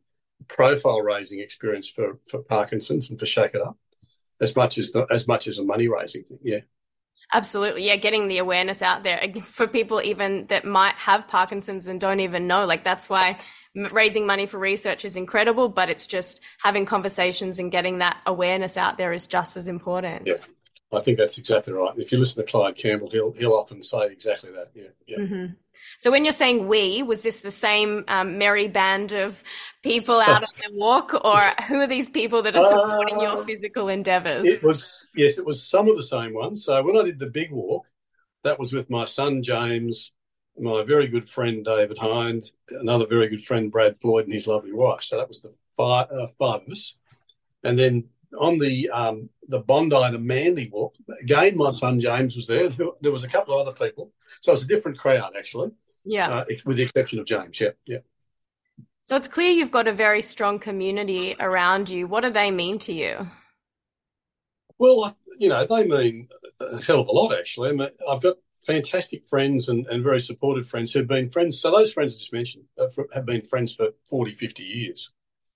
profile 0.47 1.02
raising 1.02 1.39
experience 1.39 1.89
for 1.89 2.19
for 2.30 2.41
Parkinson's 2.43 3.10
and 3.10 3.19
for 3.19 3.26
Shake 3.26 3.54
It 3.54 3.62
Up, 3.62 3.78
as 4.39 4.56
much 4.56 4.78
as 4.78 4.91
the, 4.91 5.06
as 5.12 5.28
much 5.28 5.47
as 5.47 5.60
a 5.60 5.63
money 5.63 5.88
raising 5.88 6.24
thing. 6.24 6.39
Yeah. 6.41 6.62
Absolutely. 7.34 7.86
Yeah. 7.86 7.95
Getting 7.95 8.27
the 8.27 8.39
awareness 8.39 8.81
out 8.81 9.03
there 9.03 9.25
for 9.43 9.67
people 9.67 10.01
even 10.01 10.47
that 10.47 10.65
might 10.65 10.95
have 10.95 11.27
Parkinson's 11.27 11.88
and 11.88 11.99
don't 11.99 12.19
even 12.19 12.47
know. 12.47 12.65
Like 12.65 12.84
that's 12.84 13.10
why 13.10 13.39
raising 13.73 14.25
money 14.25 14.45
for 14.45 14.60
research 14.60 15.05
is 15.05 15.15
incredible, 15.15 15.69
but 15.69 15.89
it's 15.89 16.05
just 16.07 16.41
having 16.62 16.86
conversations 16.86 17.60
and 17.60 17.71
getting 17.71 17.99
that 17.99 18.17
awareness 18.25 18.77
out 18.77 18.97
there 18.97 19.13
is 19.13 19.27
just 19.27 19.55
as 19.57 19.67
important. 19.67 20.27
Yeah. 20.27 20.36
I 20.93 20.99
think 20.99 21.17
that's 21.17 21.38
exactly 21.38 21.73
right. 21.73 21.93
If 21.97 22.12
you 22.12 22.17
listen 22.17 22.43
to 22.43 22.51
Clyde 22.51 22.75
Campbell, 22.75 23.10
he'll 23.10 23.32
he'll 23.32 23.54
often 23.54 23.82
say 23.82 24.08
exactly 24.08 24.51
that. 24.51 24.71
Yeah, 24.73 24.89
yeah. 25.08 25.17
Mm-hmm. 25.19 25.45
So 25.97 26.12
when 26.12 26.25
you're 26.25 26.34
saying 26.34 26.67
we, 26.67 27.01
was 27.01 27.23
this 27.23 27.39
the 27.39 27.51
same 27.51 28.04
um, 28.10 28.38
merry 28.38 28.67
band 28.67 29.13
of 29.13 29.41
people 29.84 30.19
out 30.27 30.43
on 30.43 30.49
the 30.67 30.77
walk, 30.77 31.13
or 31.13 31.41
who 31.67 31.80
are 31.80 31.88
these 31.88 32.10
people 32.10 32.41
that 32.41 32.56
are 32.58 32.69
supporting 32.69 33.19
uh, 33.19 33.21
your 33.21 33.45
physical 33.45 33.88
endeavours? 33.88 34.45
It 34.45 34.63
was 34.63 35.08
yes, 35.15 35.38
it 35.38 35.45
was 35.45 35.65
some 35.65 35.88
of 35.88 35.95
the 35.95 36.04
same 36.04 36.34
ones. 36.34 36.65
So 36.65 36.84
when 36.84 36.97
I 36.97 37.04
did 37.04 37.19
the 37.19 37.27
big 37.27 37.51
walk, 37.51 37.86
that 38.43 38.60
was 38.60 38.73
with 38.73 38.89
my 38.89 39.06
son 39.06 39.41
James, 39.41 40.12
my 40.60 40.84
very 40.84 41.08
good 41.08 41.30
friend 41.30 41.63
David 41.63 41.97
Hind, 41.97 42.51
another 42.69 43.06
very 43.08 43.30
good 43.30 43.43
friend 43.43 43.71
Brad 43.71 43.97
Floyd, 43.97 44.25
and 44.25 44.34
his 44.34 44.47
lovely 44.47 44.73
wife. 44.73 45.04
So 45.04 45.17
that 45.17 45.30
was 45.30 45.41
the 45.41 45.56
five, 45.77 46.08
uh, 46.12 46.27
five 46.38 46.63
of 46.63 46.69
us, 46.69 46.95
and 47.63 47.80
then 47.80 48.10
on 48.39 48.59
the 48.59 48.89
um, 48.89 49.29
the 49.47 49.59
Bondi 49.59 49.95
the 50.11 50.19
Manly 50.19 50.69
walk, 50.71 50.95
again, 51.21 51.57
my 51.57 51.71
son 51.71 51.99
James 51.99 52.35
was 52.35 52.47
there. 52.47 52.69
There 53.01 53.11
was 53.11 53.23
a 53.23 53.27
couple 53.27 53.59
of 53.59 53.67
other 53.67 53.77
people, 53.77 54.11
so 54.41 54.53
it's 54.53 54.63
a 54.63 54.67
different 54.67 54.97
crowd 54.97 55.33
actually. 55.37 55.71
Yeah, 56.03 56.29
uh, 56.29 56.45
with 56.65 56.77
the 56.77 56.83
exception 56.83 57.19
of 57.19 57.25
James. 57.25 57.59
Yeah, 57.59 57.71
yeah. 57.85 57.99
So 59.03 59.15
it's 59.15 59.27
clear 59.27 59.49
you've 59.49 59.71
got 59.71 59.87
a 59.87 59.93
very 59.93 60.21
strong 60.21 60.59
community 60.59 61.35
around 61.39 61.89
you. 61.89 62.07
What 62.07 62.21
do 62.21 62.29
they 62.29 62.51
mean 62.51 62.79
to 62.79 62.93
you? 62.93 63.27
Well, 64.77 65.15
you 65.37 65.49
know, 65.49 65.65
they 65.65 65.85
mean 65.85 66.27
a 66.59 66.81
hell 66.81 67.01
of 67.01 67.07
a 67.07 67.11
lot 67.11 67.33
actually. 67.37 67.69
I 67.69 67.73
mean, 67.73 67.89
I've 68.07 68.21
got 68.21 68.37
fantastic 68.61 69.25
friends 69.25 69.69
and, 69.69 69.87
and 69.87 70.03
very 70.03 70.19
supportive 70.19 70.67
friends 70.67 70.91
who've 70.91 71.07
been 71.07 71.29
friends. 71.29 71.59
So 71.59 71.71
those 71.71 71.91
friends 71.91 72.15
I 72.15 72.19
just 72.19 72.33
mentioned 72.33 72.65
have 73.13 73.25
been 73.25 73.41
friends 73.41 73.73
for 73.73 73.89
40, 74.05 74.35
50 74.35 74.63
years. 74.63 75.11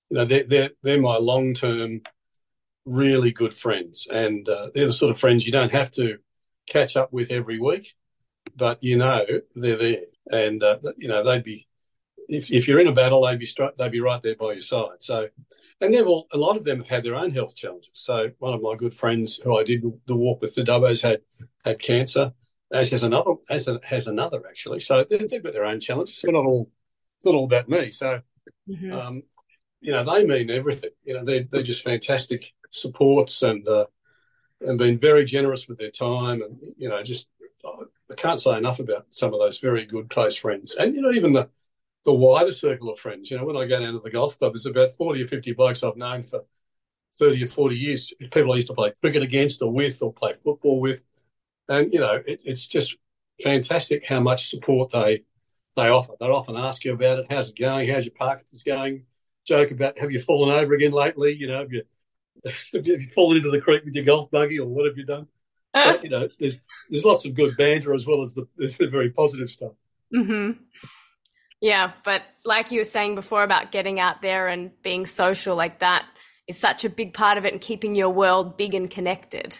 You 0.09 0.17
know, 0.17 0.25
they're, 0.25 0.43
they're, 0.43 0.69
they're 0.83 1.01
my 1.01 1.17
long 1.17 1.53
term 1.53 2.01
really 2.85 3.31
good 3.31 3.53
friends, 3.53 4.07
and 4.11 4.47
uh, 4.47 4.69
they're 4.73 4.87
the 4.87 4.93
sort 4.93 5.11
of 5.11 5.19
friends 5.19 5.45
you 5.45 5.51
don't 5.51 5.71
have 5.71 5.91
to 5.91 6.17
catch 6.67 6.95
up 6.95 7.11
with 7.11 7.31
every 7.31 7.59
week, 7.59 7.93
but 8.55 8.83
you 8.83 8.97
know 8.97 9.25
they're 9.55 9.77
there, 9.77 10.01
and 10.31 10.61
uh, 10.63 10.77
you 10.97 11.07
know 11.07 11.23
they'd 11.23 11.43
be 11.43 11.67
if, 12.27 12.51
if 12.51 12.67
you're 12.67 12.79
in 12.79 12.87
a 12.87 12.91
battle, 12.91 13.25
they'd 13.25 13.39
be 13.39 13.49
they'd 13.77 13.91
be 13.91 14.01
right 14.01 14.21
there 14.21 14.35
by 14.35 14.53
your 14.53 14.61
side. 14.61 14.97
So, 15.01 15.27
and 15.81 15.93
they've 15.93 16.05
all 16.05 16.27
a 16.31 16.37
lot 16.37 16.57
of 16.57 16.63
them 16.63 16.77
have 16.79 16.87
had 16.87 17.03
their 17.03 17.15
own 17.15 17.31
health 17.31 17.55
challenges. 17.55 17.91
So, 17.93 18.31
one 18.39 18.53
of 18.53 18.61
my 18.61 18.75
good 18.75 18.93
friends 18.93 19.37
who 19.37 19.57
I 19.57 19.63
did 19.63 19.83
the 20.07 20.15
walk 20.15 20.41
with, 20.41 20.55
the 20.55 20.63
Dubbos, 20.63 21.01
had 21.01 21.21
had 21.63 21.79
cancer, 21.79 22.33
as 22.71 22.91
has 22.91 23.03
another, 23.03 23.33
as 23.49 23.69
has 23.83 24.07
another 24.07 24.43
actually. 24.47 24.79
So 24.79 25.05
they've 25.09 25.43
got 25.43 25.53
their 25.53 25.65
own 25.65 25.79
challenges. 25.79 26.21
They're 26.21 26.33
not 26.33 26.45
all 26.45 26.69
it's 27.17 27.25
not 27.25 27.35
all 27.35 27.45
about 27.45 27.69
me. 27.69 27.91
So, 27.91 28.21
mm-hmm. 28.69 28.93
um, 28.93 29.23
you 29.81 29.91
know, 29.91 30.03
they 30.03 30.25
mean 30.25 30.49
everything. 30.49 30.91
You 31.03 31.15
know, 31.15 31.25
they're 31.25 31.45
they're 31.49 31.63
just 31.63 31.83
fantastic 31.83 32.53
supports 32.75 33.41
and 33.41 33.67
uh, 33.67 33.85
and 34.61 34.77
been 34.77 34.97
very 34.97 35.25
generous 35.25 35.67
with 35.67 35.77
their 35.77 35.91
time, 35.91 36.41
and 36.41 36.57
you 36.77 36.89
know, 36.89 37.01
just 37.03 37.27
I 37.65 38.15
can't 38.15 38.39
say 38.39 38.57
enough 38.57 38.79
about 38.79 39.07
some 39.11 39.33
of 39.33 39.39
those 39.39 39.59
very 39.59 39.85
good 39.85 40.09
close 40.09 40.35
friends, 40.35 40.75
and 40.75 40.95
you 40.95 41.01
know, 41.01 41.11
even 41.11 41.33
the 41.33 41.49
the 42.05 42.13
wider 42.13 42.51
circle 42.51 42.91
of 42.91 42.99
friends. 42.99 43.31
You 43.31 43.37
know, 43.37 43.45
when 43.45 43.57
I 43.57 43.65
go 43.65 43.79
down 43.79 43.93
to 43.93 43.99
the 43.99 44.11
golf 44.11 44.37
club, 44.37 44.53
there's 44.53 44.65
about 44.65 44.91
forty 44.91 45.23
or 45.23 45.27
fifty 45.27 45.53
blokes 45.53 45.83
I've 45.83 45.97
known 45.97 46.23
for 46.23 46.43
thirty 47.17 47.43
or 47.43 47.47
forty 47.47 47.77
years. 47.77 48.11
People 48.31 48.53
I 48.53 48.57
used 48.57 48.67
to 48.67 48.73
play 48.73 48.93
cricket 49.01 49.23
against, 49.23 49.61
or 49.61 49.71
with, 49.71 50.01
or 50.01 50.13
play 50.13 50.33
football 50.33 50.79
with, 50.79 51.03
and 51.69 51.93
you 51.93 51.99
know, 51.99 52.21
it, 52.27 52.41
it's 52.45 52.67
just 52.67 52.95
fantastic 53.43 54.05
how 54.05 54.19
much 54.19 54.49
support 54.49 54.91
they 54.91 55.23
they 55.75 55.89
offer. 55.89 56.13
They 56.19 56.27
often 56.27 56.55
ask 56.55 56.85
you 56.85 56.93
about 56.93 57.19
it. 57.19 57.27
How's 57.29 57.49
it 57.49 57.57
going? 57.57 57.89
How's 57.89 58.05
your 58.05 58.13
Parkinson's 58.15 58.63
going? 58.63 59.05
Joke 59.45 59.71
about 59.71 59.97
have 59.97 60.11
you 60.11 60.21
fallen 60.21 60.55
over 60.55 60.73
again 60.73 60.91
lately? 60.91 61.33
You 61.35 61.47
know, 61.47 61.59
have 61.59 61.73
you 61.73 61.83
have 62.73 62.87
you 62.87 63.09
fallen 63.09 63.37
into 63.37 63.49
the 63.49 63.61
creek 63.61 63.83
with 63.85 63.95
your 63.95 64.05
golf 64.05 64.31
buggy 64.31 64.59
or 64.59 64.67
what 64.67 64.85
have 64.85 64.97
you 64.97 65.05
done? 65.05 65.27
But, 65.73 66.03
you 66.03 66.09
know, 66.09 66.27
there's 66.39 66.59
there's 66.89 67.03
lots 67.03 67.25
of 67.25 67.35
good 67.35 67.57
banter 67.57 67.93
as 67.93 68.07
well 68.07 68.21
as 68.21 68.33
the, 68.33 68.47
the 68.57 68.87
very 68.87 69.09
positive 69.09 69.49
stuff. 69.49 69.73
hmm 70.13 70.51
Yeah, 71.61 71.91
but 72.03 72.21
like 72.45 72.71
you 72.71 72.79
were 72.79 72.85
saying 72.85 73.15
before 73.15 73.43
about 73.43 73.71
getting 73.71 73.99
out 73.99 74.21
there 74.21 74.47
and 74.47 74.71
being 74.83 75.05
social, 75.05 75.55
like 75.55 75.79
that 75.79 76.05
is 76.47 76.57
such 76.57 76.85
a 76.85 76.89
big 76.89 77.13
part 77.13 77.37
of 77.37 77.45
it 77.45 77.51
and 77.51 77.61
keeping 77.61 77.95
your 77.95 78.09
world 78.09 78.55
big 78.55 78.73
and 78.73 78.89
connected. 78.89 79.57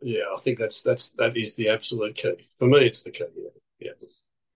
Yeah, 0.00 0.24
I 0.36 0.40
think 0.40 0.58
that's 0.58 0.82
that's 0.82 1.08
that 1.16 1.36
is 1.36 1.54
the 1.54 1.70
absolute 1.70 2.14
key. 2.14 2.48
For 2.56 2.68
me, 2.68 2.86
it's 2.86 3.02
the 3.02 3.10
key. 3.10 3.24
Yeah. 3.80 3.90
yeah. 4.00 4.08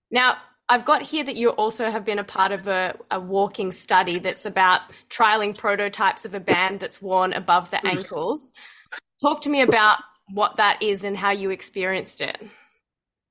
Now, 0.09 0.37
I've 0.71 0.85
got 0.85 1.01
here 1.01 1.25
that 1.25 1.35
you 1.35 1.49
also 1.49 1.91
have 1.91 2.05
been 2.05 2.17
a 2.17 2.23
part 2.23 2.53
of 2.53 2.65
a, 2.65 2.97
a, 3.11 3.19
walking 3.19 3.73
study 3.73 4.19
that's 4.19 4.45
about 4.45 4.79
trialing 5.09 5.57
prototypes 5.57 6.23
of 6.23 6.33
a 6.33 6.39
band 6.39 6.79
that's 6.79 7.01
worn 7.01 7.33
above 7.33 7.69
the 7.71 7.85
ankles. 7.85 8.53
Talk 9.21 9.41
to 9.41 9.49
me 9.49 9.63
about 9.63 9.97
what 10.29 10.55
that 10.55 10.81
is 10.81 11.03
and 11.03 11.17
how 11.17 11.31
you 11.31 11.49
experienced 11.49 12.21
it. 12.21 12.41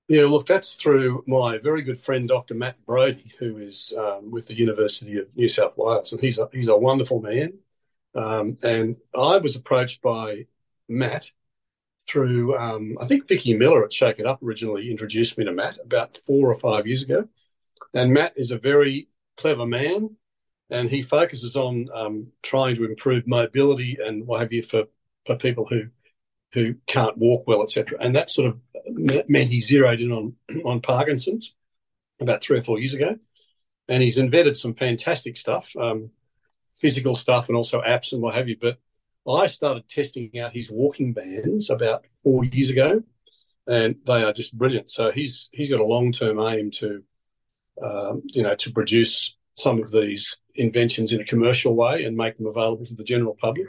Yeah, 0.07 0.25
look, 0.25 0.45
that's 0.45 0.75
through 0.75 1.25
my 1.27 1.57
very 1.57 1.81
good 1.81 1.99
friend, 1.99 2.29
Dr. 2.29 2.53
Matt 2.57 2.77
Brodie, 2.85 3.33
who 3.39 3.57
is 3.57 3.95
um, 3.97 4.31
with 4.31 4.47
the 4.47 4.59
University 4.59 5.17
of 5.17 5.35
New 5.35 5.49
South 5.49 5.79
Wales, 5.79 6.13
and 6.13 6.21
he's 6.21 6.39
a, 6.39 6.47
he's 6.53 6.69
a 6.69 6.77
wonderful 6.77 7.23
man. 7.23 7.55
Um, 8.15 8.59
and 8.63 8.99
I 9.17 9.39
was 9.39 9.57
approached 9.57 10.03
by 10.03 10.45
Matt 10.91 11.31
through, 12.09 12.57
um, 12.57 12.97
I 13.01 13.07
think 13.07 13.29
Vicky 13.29 13.55
Miller 13.55 13.85
at 13.85 13.93
Shake 13.93 14.19
It 14.19 14.27
Up 14.27 14.43
originally 14.43 14.91
introduced 14.91 15.39
me 15.39 15.45
to 15.45 15.53
Matt 15.53 15.79
about 15.85 16.17
four 16.17 16.51
or 16.51 16.55
five 16.55 16.87
years 16.87 17.03
ago. 17.03 17.29
And 17.95 18.13
Matt 18.13 18.35
is 18.37 18.51
a 18.51 18.59
very 18.59 19.09
clever 19.37 19.67
man, 19.67 20.17
and 20.71 20.89
he 20.89 21.03
focuses 21.03 21.57
on 21.57 21.89
um, 21.95 22.29
trying 22.43 22.77
to 22.77 22.85
improve 22.85 23.27
mobility 23.27 23.99
and 24.05 24.27
what 24.27 24.41
have 24.41 24.53
you 24.53 24.63
for, 24.63 24.85
for 25.27 25.37
people 25.37 25.67
who 25.67 25.89
who 26.53 26.75
can't 26.87 27.17
walk 27.17 27.47
well, 27.47 27.63
etc. 27.63 27.97
And 28.01 28.17
that 28.17 28.29
sort 28.29 28.49
of 28.49 28.61
meant 29.29 29.51
he 29.51 29.61
zeroed 29.61 30.01
in 30.01 30.13
on 30.13 30.35
on 30.65 30.81
Parkinson's 30.81 31.55
about 32.21 32.43
three 32.43 32.59
or 32.59 32.63
four 32.63 32.79
years 32.79 32.95
ago, 32.95 33.17
and 33.89 34.03
he's 34.03 34.19
invented 34.19 34.57
some 34.57 34.75
fantastic 34.75 35.37
stuff, 35.37 35.75
um, 35.77 36.11
physical 36.73 37.17
stuff, 37.17 37.49
and 37.49 37.57
also 37.57 37.81
apps 37.81 38.13
and 38.13 38.21
what 38.21 38.35
have 38.35 38.49
you. 38.49 38.57
But 38.61 38.79
I 39.29 39.47
started 39.47 39.89
testing 39.89 40.31
out 40.39 40.53
his 40.53 40.71
walking 40.71 41.13
bands 41.13 41.71
about 41.71 42.07
four 42.23 42.45
years 42.45 42.71
ago, 42.71 43.03
and 43.67 43.97
they 44.07 44.23
are 44.23 44.33
just 44.33 44.57
brilliant. 44.57 44.91
So 44.91 45.11
he's 45.11 45.49
he's 45.53 45.71
got 45.71 45.81
a 45.81 45.85
long 45.85 46.13
term 46.13 46.41
aim 46.41 46.71
to, 46.73 47.03
um, 47.83 48.23
you 48.27 48.43
know, 48.43 48.55
to 48.57 48.73
produce 48.73 49.37
some 49.57 49.83
of 49.83 49.91
these 49.91 50.39
inventions 50.55 51.13
in 51.13 51.21
a 51.21 51.25
commercial 51.25 51.75
way 51.75 52.05
and 52.05 52.17
make 52.17 52.37
them 52.39 52.47
available 52.47 52.87
to 52.87 52.95
the 52.95 53.05
general 53.05 53.37
public 53.41 53.67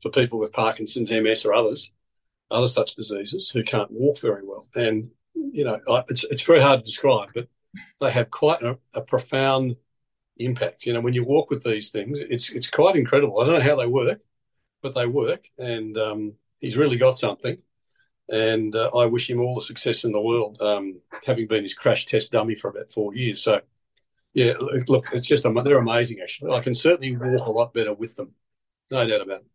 for 0.00 0.10
people 0.10 0.38
with 0.38 0.52
Parkinson's, 0.52 1.10
MS, 1.10 1.44
or 1.44 1.54
others 1.54 1.90
other 2.52 2.68
such 2.68 2.94
diseases 2.94 3.50
who 3.50 3.64
can't 3.64 3.90
walk 3.90 4.20
very 4.20 4.42
well. 4.44 4.66
And, 4.74 5.10
you 5.34 5.64
know, 5.64 5.80
it's, 6.08 6.24
it's 6.24 6.42
very 6.42 6.60
hard 6.60 6.80
to 6.80 6.84
describe, 6.84 7.30
but 7.34 7.48
they 8.00 8.10
have 8.10 8.30
quite 8.30 8.62
a, 8.62 8.78
a 8.94 9.02
profound 9.02 9.76
impact. 10.36 10.86
You 10.86 10.92
know, 10.92 11.00
when 11.00 11.14
you 11.14 11.24
walk 11.24 11.50
with 11.50 11.64
these 11.64 11.90
things, 11.90 12.18
it's, 12.20 12.50
it's 12.50 12.70
quite 12.70 12.94
incredible. 12.96 13.40
I 13.40 13.46
don't 13.46 13.54
know 13.54 13.68
how 13.68 13.76
they 13.76 13.86
work, 13.86 14.20
but 14.82 14.94
they 14.94 15.06
work. 15.06 15.48
And 15.58 15.96
um, 15.96 16.34
he's 16.60 16.76
really 16.76 16.96
got 16.96 17.18
something. 17.18 17.58
And 18.28 18.74
uh, 18.74 18.90
I 18.94 19.06
wish 19.06 19.28
him 19.28 19.40
all 19.40 19.54
the 19.54 19.62
success 19.62 20.04
in 20.04 20.12
the 20.12 20.20
world, 20.20 20.60
um, 20.60 21.00
having 21.24 21.46
been 21.46 21.62
his 21.62 21.74
crash 21.74 22.06
test 22.06 22.32
dummy 22.32 22.54
for 22.54 22.68
about 22.68 22.92
four 22.92 23.14
years. 23.14 23.42
So, 23.42 23.60
yeah, 24.32 24.54
look, 24.88 25.10
it's 25.12 25.26
just, 25.26 25.44
they're 25.44 25.78
amazing, 25.78 26.20
actually. 26.22 26.52
I 26.52 26.60
can 26.60 26.74
certainly 26.74 27.16
walk 27.16 27.46
a 27.46 27.52
lot 27.52 27.74
better 27.74 27.92
with 27.92 28.16
them. 28.16 28.32
No 28.90 29.06
doubt 29.06 29.20
about 29.20 29.40
it 29.40 29.46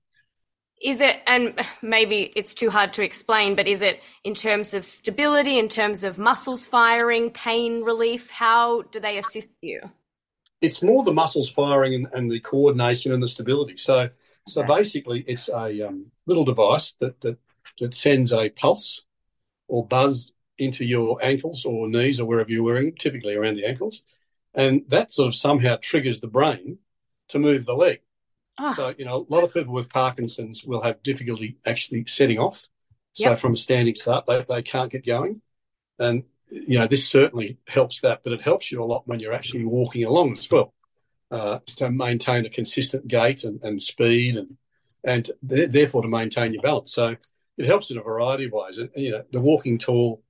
is 0.82 1.02
it 1.02 1.22
and 1.26 1.60
maybe 1.82 2.32
it's 2.36 2.54
too 2.54 2.70
hard 2.70 2.94
to 2.94 3.04
explain 3.04 3.56
but 3.56 3.68
is 3.68 3.82
it 3.82 4.02
in 4.24 4.34
terms 4.34 4.74
of 4.74 4.86
stability 4.86 5.58
in 5.58 5.68
terms 5.68 6.04
of 6.04 6.18
muscles 6.18 6.66
firing 6.66 7.30
pain 7.32 7.84
relief 7.84 8.30
how 8.30 8.82
do 8.84 9.00
they 9.00 9.18
assist 9.18 9.58
you 9.62 9.82
it's 10.62 10.84
more 10.84 11.04
the 11.04 11.12
muscles 11.12 11.50
firing 11.50 11.94
and, 11.94 12.08
and 12.14 12.32
the 12.32 12.40
coordination 12.40 13.12
and 13.12 13.22
the 13.22 13.28
stability 13.28 13.76
so 13.76 14.10
so 14.48 14.64
basically 14.64 15.24
it's 15.28 15.50
a 15.50 15.88
um, 15.88 16.08
little 16.26 16.46
device 16.46 16.94
that, 17.00 17.20
that 17.22 17.38
that 17.80 17.94
sends 17.94 18.32
a 18.34 18.50
pulse 18.50 19.06
or 19.68 19.86
buzz 19.86 20.32
into 20.58 20.84
your 20.84 21.24
ankles 21.24 21.66
or 21.66 21.88
knees 21.88 22.20
or 22.20 22.26
wherever 22.26 22.50
you're 22.50 22.64
wearing 22.64 22.96
typically 22.96 23.36
around 23.36 23.56
the 23.56 23.66
ankles 23.66 24.04
and 24.54 24.84
that 24.88 25.12
sort 25.12 25.28
of 25.28 25.36
somehow 25.36 25.78
triggers 25.80 26.20
the 26.20 26.28
brain 26.28 26.78
to 27.28 27.38
move 27.38 27.66
the 27.66 27.76
leg 27.76 28.00
Oh. 28.60 28.74
So, 28.74 28.94
you 28.98 29.06
know, 29.06 29.26
a 29.30 29.34
lot 29.34 29.44
of 29.44 29.54
people 29.54 29.74
with 29.74 29.90
Parkinson's 29.90 30.64
will 30.64 30.82
have 30.82 31.04
difficulty 31.04 31.58
actually 31.66 32.06
setting 32.08 32.40
off. 32.40 32.64
So, 33.14 33.30
yep. 33.30 33.40
from 33.40 33.54
a 33.54 33.58
standing 33.58 33.96
start, 33.96 34.26
they, 34.26 34.46
they 34.48 34.62
can't 34.62 34.92
get 34.92 35.06
going. 35.06 35.42
And, 36.00 36.24
you 36.50 36.80
know, 36.80 36.88
this 36.88 37.08
certainly 37.08 37.58
helps 37.68 38.02
that, 38.02 38.22
but 38.24 38.34
it 38.34 38.42
helps 38.42 38.72
you 38.72 38.84
a 38.84 38.86
lot 38.86 39.08
when 39.08 39.20
you're 39.20 39.34
actually 39.34 39.66
walking 39.66 40.06
along 40.06 40.34
as 40.34 40.50
well 40.50 40.74
uh, 41.32 41.60
to 41.78 41.90
maintain 41.90 42.46
a 42.46 42.50
consistent 42.50 43.08
gait 43.08 43.44
and, 43.44 43.62
and 43.64 43.82
speed 43.82 44.38
and, 44.38 44.58
and 45.04 45.32
th- 45.48 45.72
therefore 45.72 46.02
to 46.02 46.08
maintain 46.08 46.54
your 46.54 46.62
balance. 46.62 46.94
So, 46.94 47.16
it 47.58 47.66
helps 47.66 47.90
in 47.90 47.98
a 47.98 48.02
variety 48.02 48.46
of 48.46 48.52
ways. 48.52 48.78
And, 48.78 48.90
you 48.96 49.12
know, 49.12 49.24
the 49.32 49.42
walking 49.42 49.78
tall 49.78 50.22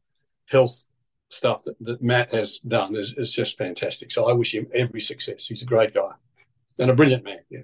health 0.45 0.81
stuff 1.29 1.63
that, 1.63 1.75
that 1.81 2.01
Matt 2.01 2.33
has 2.33 2.59
done 2.59 2.95
is, 2.95 3.13
is 3.17 3.31
just 3.31 3.57
fantastic. 3.57 4.11
So, 4.11 4.29
I 4.29 4.33
wish 4.33 4.53
him 4.53 4.67
every 4.73 5.01
success. 5.01 5.47
He's 5.47 5.61
a 5.61 5.65
great 5.65 5.93
guy 5.93 6.11
and 6.79 6.89
a 6.89 6.95
brilliant 6.95 7.23
man. 7.23 7.39
Yeah. 7.49 7.61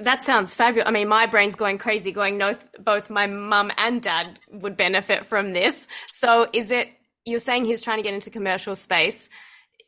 That 0.00 0.24
sounds 0.24 0.54
fabulous. 0.54 0.88
I 0.88 0.90
mean, 0.90 1.08
my 1.08 1.26
brain's 1.26 1.54
going 1.54 1.78
crazy, 1.78 2.10
going, 2.10 2.36
no, 2.36 2.56
both 2.80 3.10
my 3.10 3.28
mum 3.28 3.70
and 3.76 4.02
dad 4.02 4.40
would 4.50 4.76
benefit 4.76 5.24
from 5.24 5.52
this. 5.52 5.86
So, 6.08 6.48
is 6.52 6.70
it, 6.70 6.90
you're 7.24 7.38
saying 7.38 7.64
he's 7.64 7.80
trying 7.80 7.98
to 7.98 8.02
get 8.02 8.14
into 8.14 8.30
commercial 8.30 8.74
space. 8.74 9.28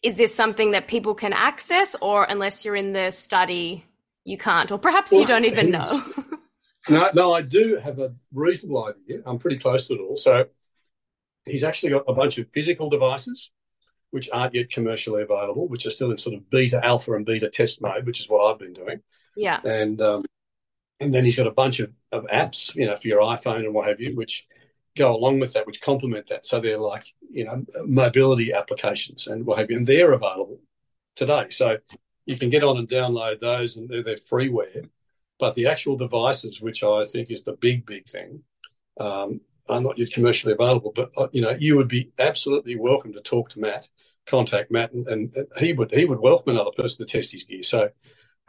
Is 0.03 0.17
this 0.17 0.35
something 0.35 0.71
that 0.71 0.89
people 0.89 1.15
can 1.15 1.33
access, 1.33 1.95
or 2.01 2.25
unless 2.29 2.65
you're 2.65 2.77
in 2.77 2.93
the 2.93 3.11
study, 3.11 3.85
you 4.25 4.39
can't? 4.39 4.71
Or 4.73 4.79
perhaps 4.79 5.11
well, 5.11 5.21
you 5.21 5.27
don't 5.27 5.45
even 5.45 5.71
know? 5.71 6.03
no, 6.89 7.11
no, 7.15 7.33
I 7.33 7.43
do 7.43 7.77
have 7.77 7.99
a 7.99 8.15
reasonable 8.33 8.87
idea. 8.87 9.23
I'm 9.27 9.39
pretty 9.39 9.59
close 9.59 9.87
to 9.89 9.95
it 9.95 10.01
all. 10.01 10.17
So, 10.17 10.47
he's 11.45 11.65
actually 11.65 11.91
got 11.91 12.05
a 12.09 12.15
bunch 12.15 12.39
of 12.39 12.49
physical 12.53 12.89
devices 12.89 13.51
which 14.11 14.29
aren't 14.33 14.55
yet 14.55 14.71
commercially 14.71 15.23
available, 15.23 15.69
which 15.69 15.87
are 15.87 15.91
still 15.91 16.11
in 16.11 16.19
sort 16.19 16.35
of 16.35 16.51
beta, 16.51 16.85
alpha, 16.85 17.15
and 17.15 17.25
beta 17.25 17.49
test 17.49 17.81
mode, 17.81 18.07
which 18.07 18.21
is 18.21 18.29
what 18.29 18.45
I've 18.45 18.59
been 18.59 18.73
doing. 18.73 19.01
Yeah. 19.37 19.61
And 19.65 20.01
um, 20.01 20.25
and 20.99 21.15
then 21.15 21.25
he's 21.25 21.37
got 21.37 21.47
a 21.47 21.53
bunch 21.53 21.81
of, 21.81 21.93
of 22.13 22.27
apps, 22.27 22.75
you 22.75 22.87
know, 22.87 22.97
for 22.97 23.09
your 23.09 23.21
iPhone 23.21 23.61
and 23.61 23.73
what 23.73 23.89
have 23.89 24.01
you, 24.01 24.15
which 24.15 24.47
go 24.97 25.15
along 25.15 25.41
with 25.41 25.53
that, 25.53 25.67
which 25.67 25.81
complement 25.81 26.29
that. 26.29 26.45
So 26.45 26.61
they're 26.61 26.79
like, 26.79 27.05
you 27.31 27.45
know, 27.45 27.65
mobility 27.85 28.53
applications 28.53 29.27
and 29.27 29.47
what 29.47 29.59
have 29.59 29.71
you, 29.71 29.77
and 29.77 29.87
they're 29.87 30.13
available 30.13 30.61
today. 31.17 31.47
So 31.51 31.79
you 32.27 32.37
can 32.37 32.51
get 32.51 32.65
on 32.65 32.77
and 32.77 32.89
download 32.89 33.39
those, 33.39 33.77
and 33.77 33.89
they're, 33.89 34.03
they're 34.03 34.17
freeware. 34.17 34.89
But 35.39 35.55
the 35.55 35.69
actual 35.69 35.97
devices, 35.97 36.61
which 36.61 36.83
I 36.85 37.05
think 37.05 37.31
is 37.31 37.45
the 37.45 37.55
big, 37.55 37.87
big 37.87 38.07
thing, 38.09 38.43
um, 38.99 39.41
are 39.69 39.81
not 39.81 39.99
yet 39.99 40.13
commercially 40.13 40.53
available. 40.53 40.93
But 40.95 41.11
uh, 41.17 41.29
you 41.33 41.41
know, 41.41 41.57
you 41.59 41.77
would 41.77 41.89
be 41.89 42.13
absolutely 42.19 42.77
welcome 42.77 43.13
to 43.13 43.21
talk 43.21 43.51
to 43.51 43.61
Matt, 43.61 43.89
contact 44.27 44.71
Matt, 44.71 44.93
and, 44.93 45.07
and 45.09 45.47
he 45.59 45.73
would 45.73 45.93
he 45.93 46.05
would 46.05 46.21
welcome 46.21 46.55
another 46.55 46.73
person 46.77 47.07
to 47.07 47.11
test 47.11 47.33
his 47.33 47.45
gear. 47.45 47.63
So 47.63 47.91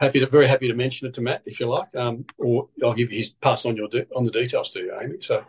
happy 0.00 0.20
to 0.20 0.26
very 0.26 0.48
happy 0.48 0.68
to 0.68 0.74
mention 0.74 1.08
it 1.08 1.14
to 1.14 1.20
Matt 1.20 1.42
if 1.46 1.60
you 1.60 1.66
like, 1.66 1.94
um, 1.96 2.26
or 2.38 2.68
I'll 2.84 2.94
give 2.94 3.12
you 3.12 3.18
his 3.18 3.30
pass 3.30 3.64
on 3.64 3.76
your 3.76 3.88
de- 3.88 4.08
on 4.14 4.24
the 4.24 4.32
details 4.32 4.70
to 4.72 4.80
you, 4.80 4.98
Amy. 5.00 5.18
So. 5.20 5.44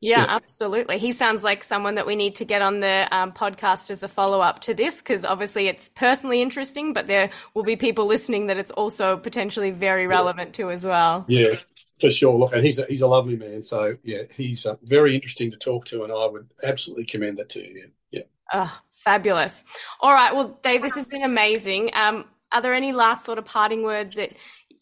Yeah, 0.00 0.20
yeah, 0.20 0.26
absolutely. 0.28 0.98
He 0.98 1.12
sounds 1.12 1.42
like 1.42 1.64
someone 1.64 1.96
that 1.96 2.06
we 2.06 2.14
need 2.14 2.36
to 2.36 2.44
get 2.44 2.62
on 2.62 2.80
the 2.80 3.08
um, 3.10 3.32
podcast 3.32 3.90
as 3.90 4.04
a 4.04 4.08
follow 4.08 4.40
up 4.40 4.60
to 4.60 4.74
this 4.74 5.02
because 5.02 5.24
obviously 5.24 5.66
it's 5.66 5.88
personally 5.88 6.40
interesting, 6.40 6.92
but 6.92 7.08
there 7.08 7.30
will 7.54 7.64
be 7.64 7.74
people 7.74 8.06
listening 8.06 8.46
that 8.46 8.58
it's 8.58 8.70
also 8.70 9.16
potentially 9.16 9.72
very 9.72 10.06
relevant 10.06 10.50
yeah. 10.50 10.64
to 10.64 10.70
as 10.70 10.86
well. 10.86 11.24
Yeah, 11.26 11.56
for 12.00 12.10
sure. 12.12 12.38
Look, 12.38 12.52
and 12.52 12.62
he's 12.62 12.78
a, 12.78 12.86
he's 12.88 13.02
a 13.02 13.08
lovely 13.08 13.36
man. 13.36 13.64
So 13.64 13.96
yeah, 14.04 14.22
he's 14.36 14.66
uh, 14.66 14.76
very 14.84 15.16
interesting 15.16 15.50
to 15.50 15.56
talk 15.56 15.84
to, 15.86 16.04
and 16.04 16.12
I 16.12 16.26
would 16.26 16.48
absolutely 16.62 17.04
commend 17.04 17.38
that 17.38 17.48
to 17.50 17.60
you. 17.60 17.90
Yeah. 18.12 18.22
Oh, 18.52 18.80
fabulous. 18.92 19.64
All 20.00 20.12
right. 20.12 20.32
Well, 20.32 20.58
Dave, 20.62 20.82
this 20.82 20.94
has 20.94 21.06
been 21.06 21.24
amazing. 21.24 21.90
Um, 21.94 22.26
are 22.52 22.62
there 22.62 22.74
any 22.74 22.92
last 22.92 23.24
sort 23.24 23.38
of 23.38 23.44
parting 23.44 23.82
words 23.82 24.14
that 24.14 24.32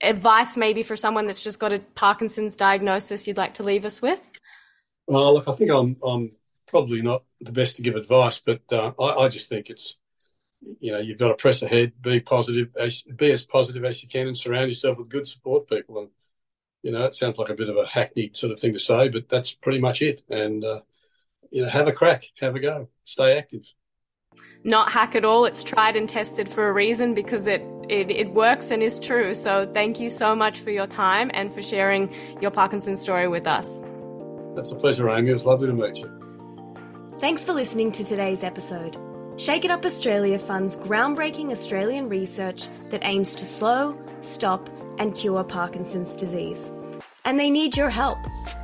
advice 0.02 0.58
maybe 0.58 0.82
for 0.82 0.94
someone 0.94 1.24
that's 1.24 1.42
just 1.42 1.58
got 1.58 1.72
a 1.72 1.78
Parkinson's 1.94 2.54
diagnosis 2.54 3.26
you'd 3.26 3.38
like 3.38 3.54
to 3.54 3.62
leave 3.62 3.86
us 3.86 4.02
with? 4.02 4.20
Well, 5.06 5.34
look, 5.34 5.48
I 5.48 5.52
think 5.52 5.70
I'm 5.70 5.96
I'm 6.04 6.32
probably 6.66 7.02
not 7.02 7.24
the 7.40 7.52
best 7.52 7.76
to 7.76 7.82
give 7.82 7.94
advice, 7.94 8.40
but 8.40 8.60
uh, 8.70 8.92
I, 8.98 9.24
I, 9.24 9.28
just 9.28 9.48
think 9.48 9.70
it's 9.70 9.96
you 10.80 10.92
know 10.92 10.98
you've 10.98 11.18
got 11.18 11.28
to 11.28 11.34
press 11.34 11.62
ahead, 11.62 11.92
be 12.00 12.20
positive, 12.20 12.68
as, 12.78 13.02
be 13.02 13.30
as 13.32 13.44
positive 13.44 13.84
as 13.84 14.02
you 14.02 14.08
can, 14.08 14.26
and 14.26 14.36
surround 14.36 14.68
yourself 14.68 14.98
with 14.98 15.08
good 15.08 15.26
support 15.26 15.68
people. 15.68 15.98
And 16.00 16.08
you 16.82 16.92
know, 16.92 17.04
it 17.04 17.14
sounds 17.14 17.38
like 17.38 17.50
a 17.50 17.54
bit 17.54 17.68
of 17.68 17.76
a 17.76 17.86
hackneyed 17.86 18.36
sort 18.36 18.52
of 18.52 18.60
thing 18.60 18.72
to 18.72 18.78
say, 18.78 19.08
but 19.08 19.28
that's 19.28 19.54
pretty 19.54 19.78
much 19.78 20.02
it. 20.02 20.22
And 20.28 20.64
uh, 20.64 20.80
you 21.50 21.62
know, 21.62 21.68
have 21.68 21.88
a 21.88 21.92
crack, 21.92 22.26
have 22.40 22.56
a 22.56 22.60
go, 22.60 22.88
stay 23.04 23.38
active. 23.38 23.62
Not 24.64 24.90
hack 24.90 25.14
at 25.14 25.24
all. 25.24 25.44
It's 25.46 25.62
tried 25.62 25.96
and 25.96 26.08
tested 26.08 26.48
for 26.48 26.68
a 26.68 26.72
reason 26.72 27.14
because 27.14 27.46
it, 27.46 27.62
it, 27.88 28.10
it 28.10 28.34
works 28.34 28.70
and 28.70 28.82
is 28.82 29.00
true. 29.00 29.32
So 29.32 29.70
thank 29.72 29.98
you 29.98 30.10
so 30.10 30.34
much 30.34 30.58
for 30.60 30.70
your 30.70 30.86
time 30.86 31.30
and 31.32 31.52
for 31.52 31.62
sharing 31.62 32.12
your 32.42 32.50
Parkinson's 32.50 33.00
story 33.00 33.28
with 33.28 33.46
us. 33.46 33.80
That's 34.56 34.72
a 34.72 34.74
pleasure, 34.74 35.08
Amy. 35.10 35.30
It 35.30 35.34
was 35.34 35.46
lovely 35.46 35.68
to 35.68 35.74
meet 35.74 35.98
you. 35.98 36.10
Thanks 37.20 37.44
for 37.44 37.52
listening 37.52 37.92
to 37.92 38.04
today's 38.04 38.42
episode. 38.42 38.96
Shake 39.36 39.64
It 39.66 39.70
Up 39.70 39.84
Australia 39.84 40.38
funds 40.38 40.76
groundbreaking 40.76 41.52
Australian 41.52 42.08
research 42.08 42.68
that 42.88 43.04
aims 43.04 43.34
to 43.36 43.44
slow, 43.44 44.00
stop, 44.22 44.70
and 44.98 45.14
cure 45.14 45.44
Parkinson's 45.44 46.16
disease. 46.16 46.72
And 47.26 47.38
they 47.38 47.50
need 47.50 47.76
your 47.76 47.90
help. 47.90 48.16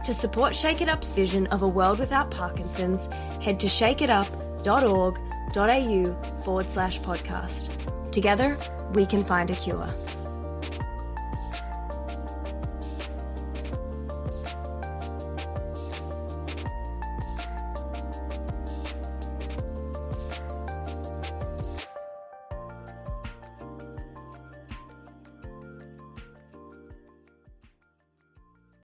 To 0.07 0.15
support 0.15 0.55
Shake 0.55 0.81
It 0.81 0.89
Up's 0.89 1.13
vision 1.13 1.47
of 1.49 1.61
a 1.63 1.69
world 1.69 1.99
without 1.99 2.31
Parkinson's, 2.31 3.05
head 3.43 3.61
to 3.61 3.67
shakeitup.org.au 3.67 6.43
forward 6.43 6.71
slash 6.71 7.01
podcast. 7.01 8.11
Together, 8.13 8.57
we 8.95 9.05
can 9.05 9.25
find 9.25 9.51
a 9.51 9.55
cure. 9.55 9.93